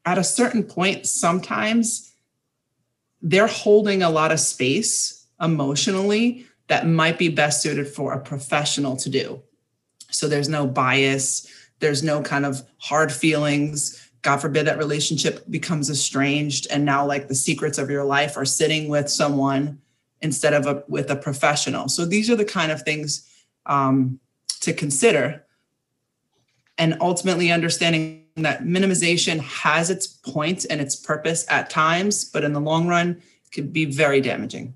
[0.04, 2.14] at a certain point sometimes
[3.20, 8.96] they're holding a lot of space emotionally that might be best suited for a professional
[8.96, 9.42] to do.
[10.10, 11.46] So there's no bias,
[11.80, 17.28] there's no kind of hard feelings God forbid that relationship becomes estranged and now like
[17.28, 19.78] the secrets of your life are sitting with someone
[20.20, 21.88] instead of a, with a professional.
[21.88, 23.30] So these are the kind of things
[23.66, 24.18] um,
[24.62, 25.44] to consider.
[26.76, 32.52] And ultimately understanding that minimization has its point and its purpose at times, but in
[32.52, 34.74] the long run, could be very damaging.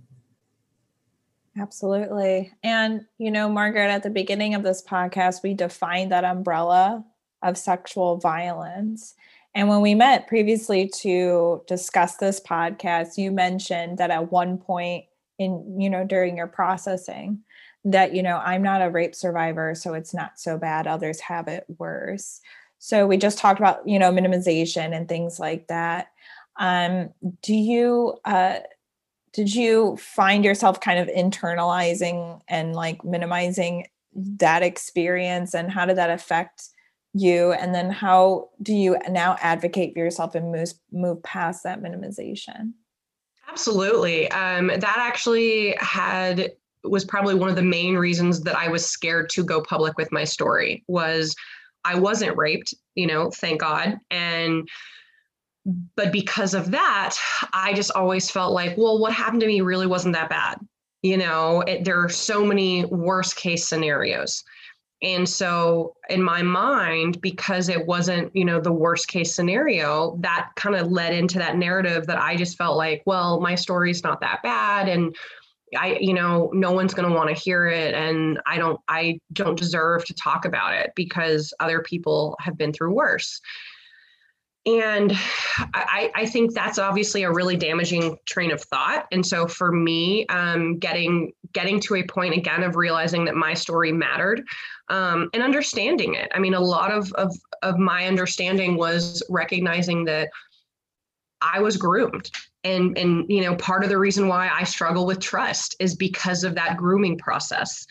[1.58, 2.52] Absolutely.
[2.62, 7.04] And, you know, Margaret, at the beginning of this podcast, we defined that umbrella
[7.42, 9.14] of sexual violence.
[9.54, 15.06] And when we met previously to discuss this podcast, you mentioned that at one point
[15.38, 17.40] in, you know, during your processing,
[17.84, 20.86] that, you know, I'm not a rape survivor, so it's not so bad.
[20.86, 22.40] Others have it worse.
[22.78, 26.08] So we just talked about, you know, minimization and things like that.
[26.58, 27.10] Um,
[27.42, 28.60] do you, uh,
[29.32, 35.96] did you find yourself kind of internalizing and like minimizing that experience and how did
[35.96, 36.68] that affect
[37.12, 37.52] you?
[37.52, 42.72] And then how do you now advocate for yourself and move move past that minimization?
[43.48, 44.30] Absolutely.
[44.30, 46.52] Um, that actually had
[46.84, 50.10] was probably one of the main reasons that i was scared to go public with
[50.10, 51.36] my story was
[51.84, 53.98] i wasn't raped you know thank god.
[54.10, 54.66] And
[55.96, 57.14] but because of that
[57.52, 60.58] i just always felt like well what happened to me really wasn't that bad
[61.02, 64.42] you know it, there are so many worst case scenarios
[65.02, 70.50] And so in my mind, because it wasn't, you know, the worst case scenario, that
[70.56, 74.20] kind of led into that narrative that I just felt like, well, my story's not
[74.20, 74.88] that bad.
[74.88, 75.16] And
[75.74, 77.94] I, you know, no one's going to want to hear it.
[77.94, 82.72] And I don't, I don't deserve to talk about it because other people have been
[82.72, 83.40] through worse
[84.66, 85.12] and
[85.74, 89.06] I, I, think that's obviously a really damaging train of thought.
[89.10, 93.54] And so for me um, getting getting to a point again of realizing that my
[93.54, 94.44] story mattered
[94.88, 96.30] um, and understanding it.
[96.34, 100.28] I mean a lot of, of of my understanding was recognizing that
[101.40, 102.30] i was groomed.
[102.62, 106.44] And and you know part of the reason why i struggle with trust is because
[106.44, 107.86] of that grooming process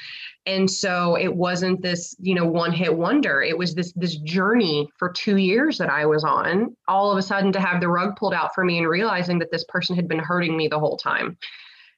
[0.50, 3.42] and so it wasn't this you know one hit wonder.
[3.42, 7.22] It was this this journey for 2 years that I was on all of a
[7.22, 10.08] sudden to have the rug pulled out for me and realizing that this person had
[10.08, 11.38] been hurting me the whole time.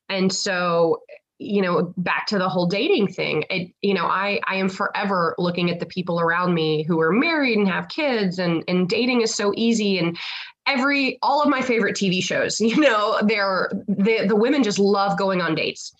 [0.10, 1.02] And so
[1.40, 5.34] you know back to the whole dating thing it you know i i am forever
[5.40, 9.22] looking at the people around me who are married and have kids and and dating
[9.22, 10.20] is so easy and
[10.68, 15.18] every all of my favorite tv shows you know they're the the women just love
[15.18, 15.96] going on dates.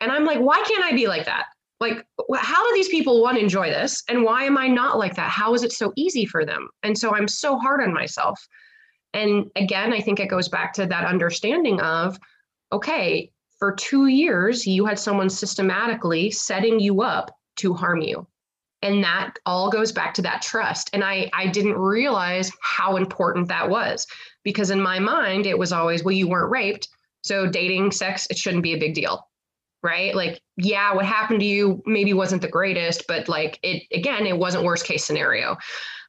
[0.00, 1.46] And I'm like, why can't I be like that?
[1.80, 4.02] Like, how do these people one enjoy this?
[4.08, 5.30] And why am I not like that?
[5.30, 6.68] How is it so easy for them?
[6.82, 8.40] And so I'm so hard on myself.
[9.12, 12.18] And again, I think it goes back to that understanding of,
[12.72, 18.26] okay, for two years, you had someone systematically setting you up to harm you.
[18.82, 20.90] And that all goes back to that trust.
[20.92, 24.06] And I, I didn't realize how important that was
[24.44, 26.88] because in my mind, it was always, well, you weren't raped.
[27.22, 29.26] So dating, sex, it shouldn't be a big deal
[29.86, 30.14] right?
[30.14, 34.38] Like, yeah, what happened to you maybe wasn't the greatest, but like it again, it
[34.38, 35.56] wasn't worst case scenario.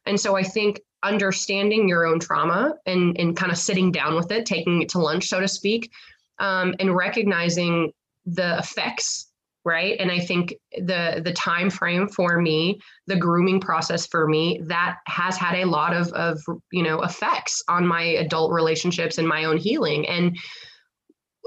[0.06, 4.30] And so I think understanding your own trauma and and kind of sitting down with
[4.32, 5.90] it, taking it to lunch, so to speak,
[6.38, 7.92] um, and recognizing
[8.26, 9.28] the effects
[9.64, 10.54] right and i think
[10.86, 15.64] the the time frame for me the grooming process for me that has had a
[15.64, 16.38] lot of of
[16.70, 20.36] you know effects on my adult relationships and my own healing and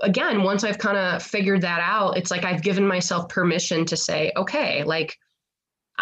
[0.02, 3.98] again, once I've kind of figured that out, it's like I've given myself permission to
[3.98, 5.18] say, okay, like,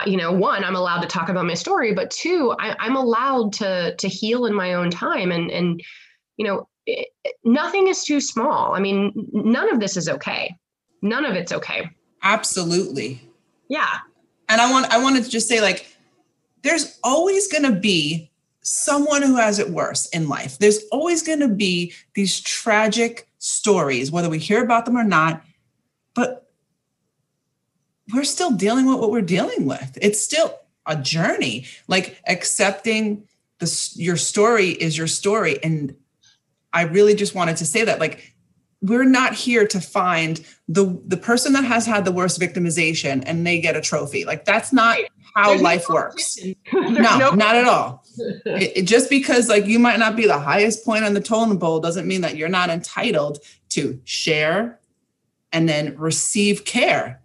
[0.06, 3.54] you know, one, I'm allowed to talk about my story, but two, I, am allowed
[3.54, 5.82] to to heal in my own time, and and
[6.38, 7.10] you know, it,
[7.44, 8.74] nothing is too small.
[8.74, 10.56] I mean, none of this is okay.
[11.02, 11.90] None of it's okay.
[12.24, 13.22] Absolutely.
[13.68, 13.98] Yeah.
[14.48, 15.86] And I want I wanted to just say, like,
[16.64, 18.32] there's always going to be
[18.62, 20.60] someone who has it worse in life.
[20.60, 25.44] There's always going to be these tragic stories, whether we hear about them or not,
[26.14, 26.50] but
[28.14, 29.98] we're still dealing with what we're dealing with.
[30.02, 33.28] It's still a journey, like accepting
[33.60, 35.62] the, your story is your story.
[35.64, 35.96] And
[36.72, 38.34] I really just wanted to say that, like,
[38.82, 43.46] we're not here to find the the person that has had the worst victimization and
[43.46, 44.24] they get a trophy.
[44.24, 44.98] Like that's not
[45.36, 46.38] how There's life no works.
[46.74, 48.04] no, no, not at all.
[48.46, 51.60] It, it, just because like you might not be the highest point on the totem
[51.60, 54.80] pole doesn't mean that you're not entitled to share
[55.52, 57.22] and then receive care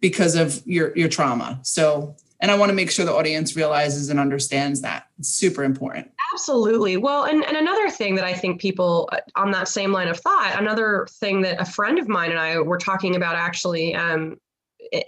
[0.00, 1.58] because of your your trauma.
[1.62, 5.06] So and I want to make sure the audience realizes and understands that.
[5.18, 6.10] It's super important.
[6.34, 6.98] Absolutely.
[6.98, 10.20] Well, and, and another thing that I think people uh, on that same line of
[10.20, 14.38] thought, another thing that a friend of mine and I were talking about actually um,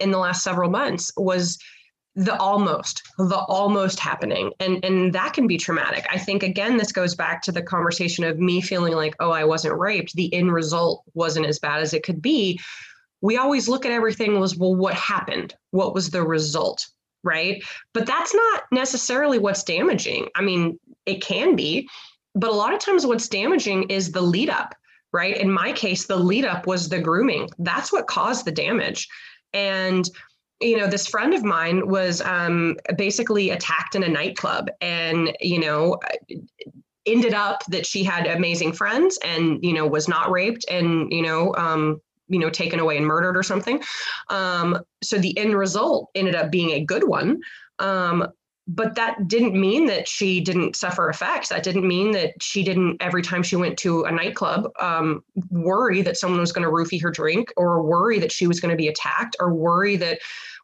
[0.01, 1.59] in the last several months was
[2.15, 4.51] the almost the almost happening.
[4.59, 6.05] And and that can be traumatic.
[6.11, 9.43] I think again this goes back to the conversation of me feeling like oh i
[9.43, 10.13] wasn't raped.
[10.13, 12.59] The end result wasn't as bad as it could be.
[13.21, 15.55] We always look at everything was well what happened?
[15.71, 16.87] What was the result?
[17.23, 17.63] Right?
[17.93, 20.27] But that's not necessarily what's damaging.
[20.35, 21.87] I mean it can be.
[22.35, 24.75] But a lot of times what's damaging is the lead up
[25.11, 25.37] right?
[25.37, 27.49] In my case the lead up was the grooming.
[27.57, 29.07] That's what caused the damage.
[29.53, 30.07] And
[30.61, 35.59] you know, this friend of mine was um, basically attacked in a nightclub and, you
[35.59, 35.97] know,
[37.05, 41.21] ended up that she had amazing friends and, you know, was not raped and, you
[41.21, 43.81] know, um, you know, taken away and murdered or something.
[44.29, 47.39] Um, so the end result ended up being a good one.
[47.79, 48.27] Um,
[48.67, 51.49] but that didn't mean that she didn't suffer effects.
[51.49, 56.03] That didn't mean that she didn't, every time she went to a nightclub, um, worry
[56.03, 58.77] that someone was going to roofie her drink or worry that she was going to
[58.77, 60.19] be attacked or worry that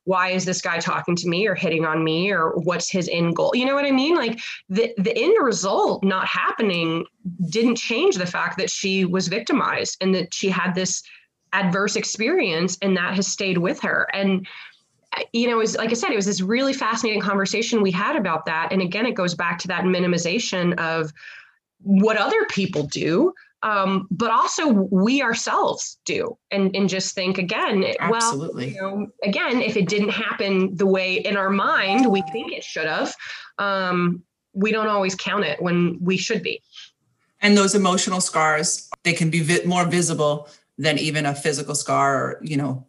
[0.06, 3.36] why is this guy talking to me or hitting on me or what's his end
[3.36, 3.56] goal?
[3.56, 4.16] You know what i mean?
[4.16, 4.40] Like
[4.70, 7.06] the the end result not happening
[7.50, 11.04] didn't change the fact that she was victimized and that she had this
[11.54, 14.08] adverse experience and that has stayed with her.
[14.14, 14.48] And
[15.32, 18.46] you know, was like I said, it was this really fascinating conversation we had about
[18.46, 18.72] that.
[18.72, 21.12] And again, it goes back to that minimization of
[21.80, 23.34] what other people do
[23.66, 28.78] um, but also we ourselves do and and just think again Absolutely.
[28.80, 32.54] well you know, again if it didn't happen the way in our mind we think
[32.54, 33.14] it should have
[33.58, 36.62] um, we don't always count it when we should be.
[37.42, 40.48] And those emotional scars they can be vi- more visible
[40.78, 42.86] than even a physical scar or you know.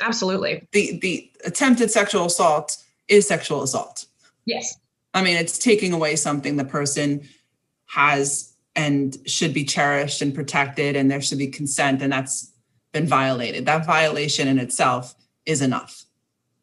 [0.00, 0.66] Absolutely.
[0.72, 2.76] The the attempted sexual assault
[3.08, 4.06] is sexual assault.
[4.46, 4.78] Yes.
[5.14, 7.28] I mean it's taking away something the person
[7.86, 12.52] has and should be cherished and protected and there should be consent and that's
[12.92, 13.66] been violated.
[13.66, 15.14] That violation in itself
[15.46, 16.04] is enough.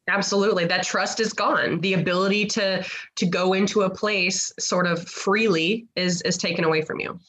[0.07, 0.65] Absolutely.
[0.65, 1.81] That trust is gone.
[1.81, 2.83] The ability to
[3.15, 7.19] to go into a place sort of freely is is taken away from you.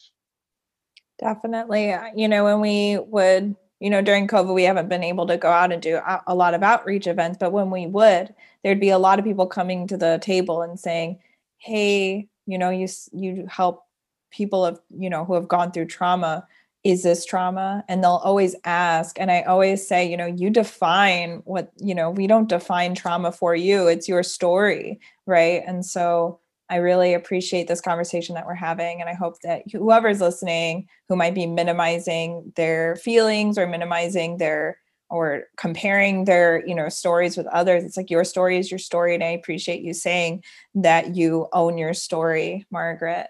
[1.19, 1.95] Definitely.
[2.15, 5.49] You know when we would you know during covid we haven't been able to go
[5.49, 8.99] out and do a lot of outreach events but when we would there'd be a
[8.99, 11.17] lot of people coming to the table and saying
[11.57, 13.85] hey you know you you help
[14.31, 16.47] people of you know who have gone through trauma
[16.83, 17.85] is this trauma?
[17.87, 22.09] And they'll always ask and i always say you know you define what you know
[22.09, 25.63] we don't define trauma for you it's your story right?
[25.67, 30.21] And so i really appreciate this conversation that we're having and i hope that whoever's
[30.21, 34.77] listening who might be minimizing their feelings or minimizing their
[35.11, 39.13] or comparing their you know stories with others it's like your story is your story
[39.13, 40.41] and i appreciate you saying
[40.73, 43.27] that you own your story margaret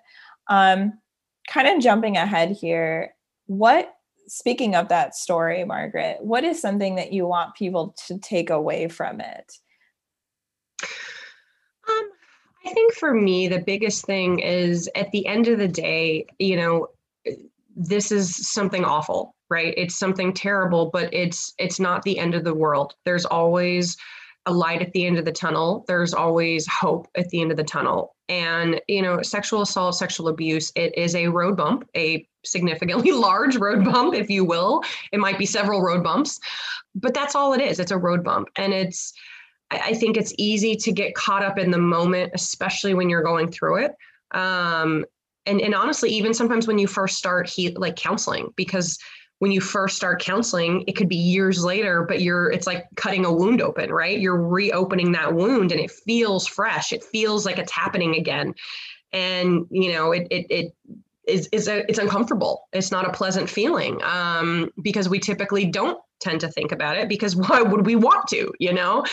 [0.52, 1.00] um,
[1.48, 3.16] kind of jumping ahead here,
[3.48, 3.94] what
[4.28, 8.90] speaking of that story, Margaret, what is something that you want people to take away
[8.90, 9.52] from it?
[10.84, 12.10] Um,
[12.66, 16.58] I think for me, the biggest thing is at the end of the day, you
[16.58, 16.88] know,
[17.76, 19.74] this is something awful, right?
[19.78, 22.94] It's something terrible, but it's it's not the end of the world.
[23.06, 23.96] There's always
[24.46, 25.86] a light at the end of the tunnel.
[25.88, 28.16] There's always hope at the end of the tunnel.
[28.28, 33.58] And, you know, sexual assault, sexual abuse, it is a road bump, a significantly large
[33.58, 34.84] road bump, if you will.
[35.12, 36.40] It might be several road bumps,
[36.96, 37.80] but that's all it is.
[37.80, 38.48] It's a road bump.
[38.56, 39.14] And it's,
[39.70, 43.52] I think it's easy to get caught up in the moment, especially when you're going
[43.52, 43.92] through it.
[44.32, 45.06] Um,
[45.46, 48.98] and, and honestly, even sometimes when you first start he, like counseling, because
[49.42, 53.26] when you first start counseling it could be years later but you're it's like cutting
[53.26, 54.20] a wound open right?
[54.20, 56.94] You're reopening that wound and it feels fresh.
[56.94, 58.54] It feels like it's happening again.
[59.12, 60.74] And you know it it, it
[61.28, 62.68] is, is a, it's uncomfortable.
[62.72, 67.10] It's not a pleasant feeling um, because we typically don't tend to think about it
[67.10, 69.04] because why would we want to you know?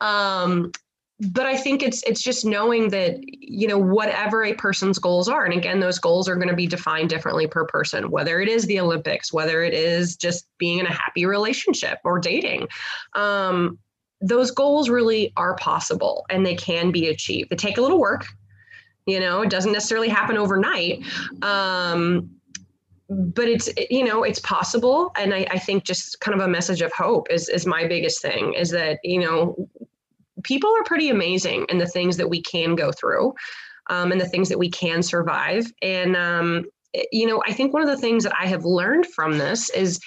[0.00, 0.72] Um,
[1.18, 5.44] but I think it's it's just knowing that you know whatever a person's goals are,
[5.44, 8.10] and again, those goals are going to be defined differently per person.
[8.10, 12.18] Whether it is the Olympics, whether it is just being in a happy relationship or
[12.18, 12.68] dating,
[13.14, 13.78] um,
[14.20, 17.48] those goals really are possible and they can be achieved.
[17.50, 18.26] They take a little work.
[19.06, 21.02] You know, it doesn't necessarily happen overnight.
[21.42, 22.30] Um,
[23.08, 26.82] but it's you know it's possible and I, I think just kind of a message
[26.82, 29.68] of hope is is my biggest thing is that you know
[30.42, 33.34] people are pretty amazing in the things that we can go through
[33.88, 35.66] um, and the things that we can survive.
[35.82, 36.64] And, um,
[37.12, 40.00] you know, I think one of the things that I have learned from this is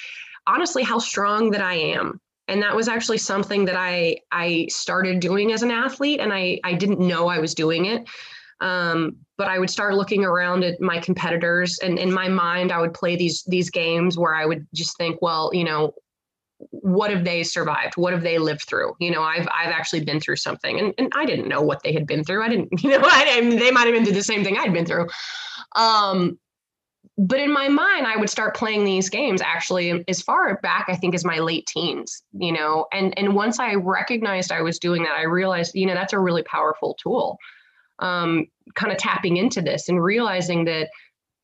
[0.47, 2.19] honestly how strong that I am.
[2.47, 6.59] And that was actually something that I I started doing as an athlete, and I
[6.63, 8.09] I didn't know I was doing it.
[8.59, 12.81] Um, but I would start looking around at my competitors, and in my mind, I
[12.81, 15.93] would play these these games where I would just think, well, you know,
[16.71, 17.95] what have they survived?
[17.95, 18.93] What have they lived through?
[18.99, 21.93] You know i've i've actually been through something and, and i didn't know what they
[21.93, 22.43] had been through.
[22.43, 24.73] I didn't you know I, I they might have been through the same thing i'd
[24.73, 25.07] been through.
[25.75, 26.37] Um
[27.17, 30.95] but in my mind i would start playing these games actually as far back i
[30.95, 35.03] think as my late teens you know and and once i recognized i was doing
[35.03, 37.37] that i realized you know that's a really powerful tool.
[37.99, 38.45] Um
[38.75, 40.89] kind of tapping into this and realizing that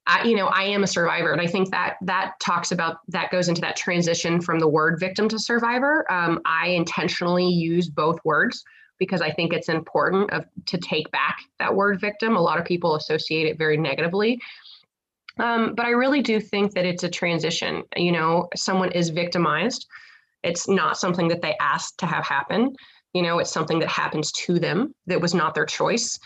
[0.07, 3.31] I, you know, I am a survivor, and I think that that talks about that
[3.31, 6.11] goes into that transition from the word victim to survivor.
[6.11, 8.63] Um, I intentionally use both words
[8.99, 12.35] because I think it's important of to take back that word victim.
[12.35, 14.39] A lot of people associate it very negatively.
[15.39, 17.83] Um, but I really do think that it's a transition.
[17.97, 19.85] You know, someone is victimized.
[20.43, 22.73] It's not something that they asked to have happen.
[23.13, 26.19] You know, it's something that happens to them that was not their choice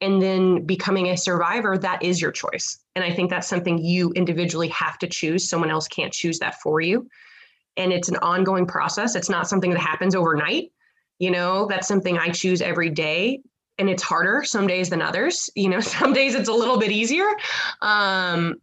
[0.00, 2.78] and then becoming a survivor that is your choice.
[2.94, 5.48] And i think that's something you individually have to choose.
[5.48, 7.08] Someone else can't choose that for you.
[7.76, 9.16] And it's an ongoing process.
[9.16, 10.70] It's not something that happens overnight.
[11.18, 13.40] You know that's something i choose every day
[13.78, 15.50] and it's harder some days than others.
[15.56, 17.28] You know some days it's a little bit easier.
[17.80, 18.56] Um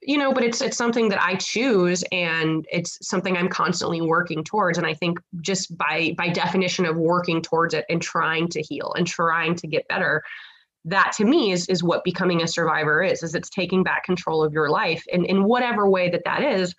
[0.00, 4.42] you know but it's it's something that i choose and it's something i'm constantly working
[4.42, 4.78] towards.
[4.78, 8.92] And i think just by by definition of working towards it and trying to heal
[8.96, 10.22] and trying to get better
[10.84, 14.44] that to me is is what becoming a survivor is is it's taking back control
[14.44, 16.74] of your life in, in whatever way that that is.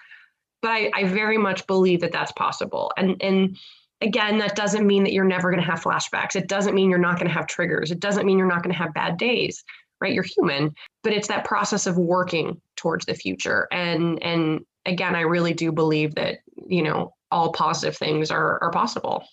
[0.61, 2.91] But I, I very much believe that that's possible.
[2.97, 3.57] And and
[4.01, 6.35] again that doesn't mean that you're never going to have flashbacks.
[6.35, 7.91] It doesn't mean you're not going to have triggers.
[7.91, 9.63] It doesn't mean you're not going to have bad days
[10.01, 10.13] right?
[10.13, 10.75] You're human.
[11.03, 13.67] But it's that process of working towards the future.
[13.71, 18.71] And and again i really do believe that you know all positive things are are
[18.71, 19.23] possible.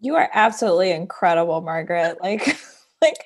[0.00, 2.18] You are absolutely incredible margaret.
[2.20, 2.56] Like
[3.02, 3.16] like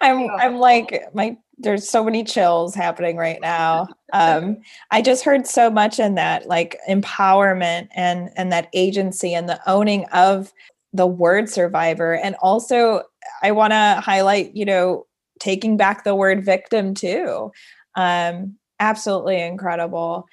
[0.00, 3.86] i'm i'm like my there's so many chills happening right now.
[4.12, 4.56] Um
[4.90, 9.60] i just heard so much in that like empowerment and and that agency and the
[9.70, 10.52] owning of
[10.92, 12.14] the word survivor.
[12.16, 13.02] And also
[13.44, 15.06] i want to highlight you know
[15.38, 17.52] taking back the word victim too.
[17.94, 20.26] Um absolutely incredible.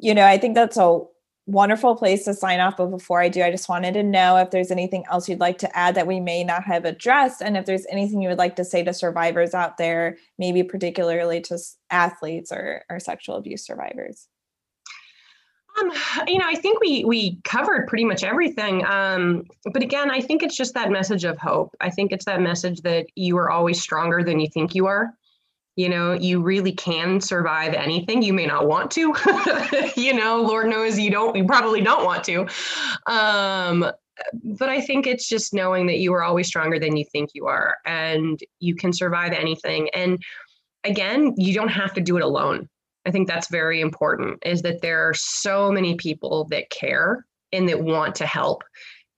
[0.00, 1.00] You know i think that's a
[1.46, 2.76] wonderful place to sign off.
[2.76, 5.58] But before I do, I just wanted to know if there's anything else you'd like
[5.58, 8.56] to add that we may not have addressed, and if there's anything you would like
[8.56, 11.58] to say to survivors out there, maybe particularly to
[11.90, 14.28] athletes or, or sexual abuse survivors.
[15.80, 15.90] Um,
[16.26, 18.84] you know, I think we we covered pretty much everything.
[18.84, 21.74] Um, but again, I think it's just that message of hope.
[21.80, 25.14] I think it's that message that you are always stronger than you think you are
[25.76, 28.22] you know you really can survive anything.
[28.22, 29.14] You may not want to
[29.96, 32.46] you know lord knows you don't you probably don't want to.
[33.06, 33.90] Um
[34.44, 37.46] but i think it's just knowing that you are always stronger than you think you
[37.46, 39.88] are and you can survive anything.
[39.94, 40.22] And
[40.84, 42.68] again you don't have to do it alone.
[43.04, 47.68] I think that's very important is that there are so many people that care and
[47.68, 48.62] that want to help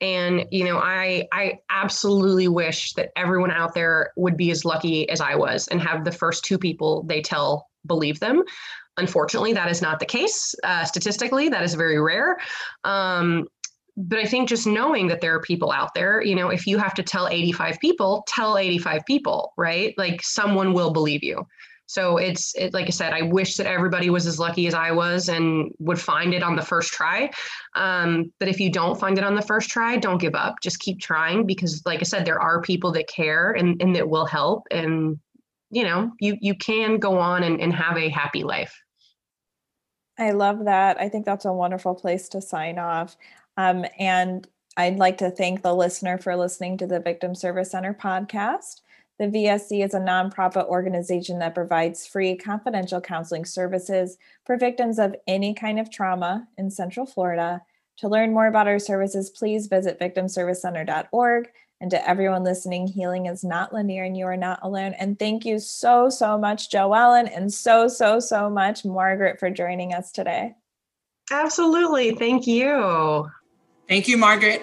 [0.04, 5.08] and you know i i absolutely wish that everyone out there would be as lucky
[5.08, 8.42] as i was and have the first two people they tell believe them.
[8.96, 10.54] Unfortunately that is not the case.
[10.62, 12.38] Uh, statistically that is very rare.
[12.84, 13.46] Um,
[13.96, 16.78] but i think just knowing that there are people out there you know if you
[16.78, 19.94] have to tell 85 people tell 85 people right?
[19.96, 21.46] Like someone will believe you
[21.86, 24.90] so it's it, like I said, I wish that everybody was as lucky as I
[24.90, 27.30] was and would find it on the first try.
[27.74, 30.56] Um, but if you don't find it on the first try, don't give up.
[30.62, 34.08] Just keep trying because, like I said, there are people that care and, and that
[34.08, 34.66] will help.
[34.70, 35.18] And
[35.70, 38.74] you know, you you can go on and, and have a happy life.
[40.18, 41.00] I love that.
[41.00, 43.16] I think that's a wonderful place to sign off.
[43.56, 44.46] Um, and
[44.76, 48.80] I'd like to thank the listener for listening to the Victim Service Center podcast.
[49.18, 55.14] The VSC is a nonprofit organization that provides free confidential counseling services for victims of
[55.28, 57.62] any kind of trauma in Central Florida.
[57.98, 61.48] To learn more about our services, please visit victimservicecenter.org.
[61.80, 64.94] And to everyone listening, healing is not linear and you are not alone.
[64.94, 69.92] And thank you so, so much, Joellen, and so, so, so much, Margaret, for joining
[69.92, 70.54] us today.
[71.30, 72.14] Absolutely.
[72.16, 73.30] Thank you.
[73.88, 74.62] Thank you, Margaret.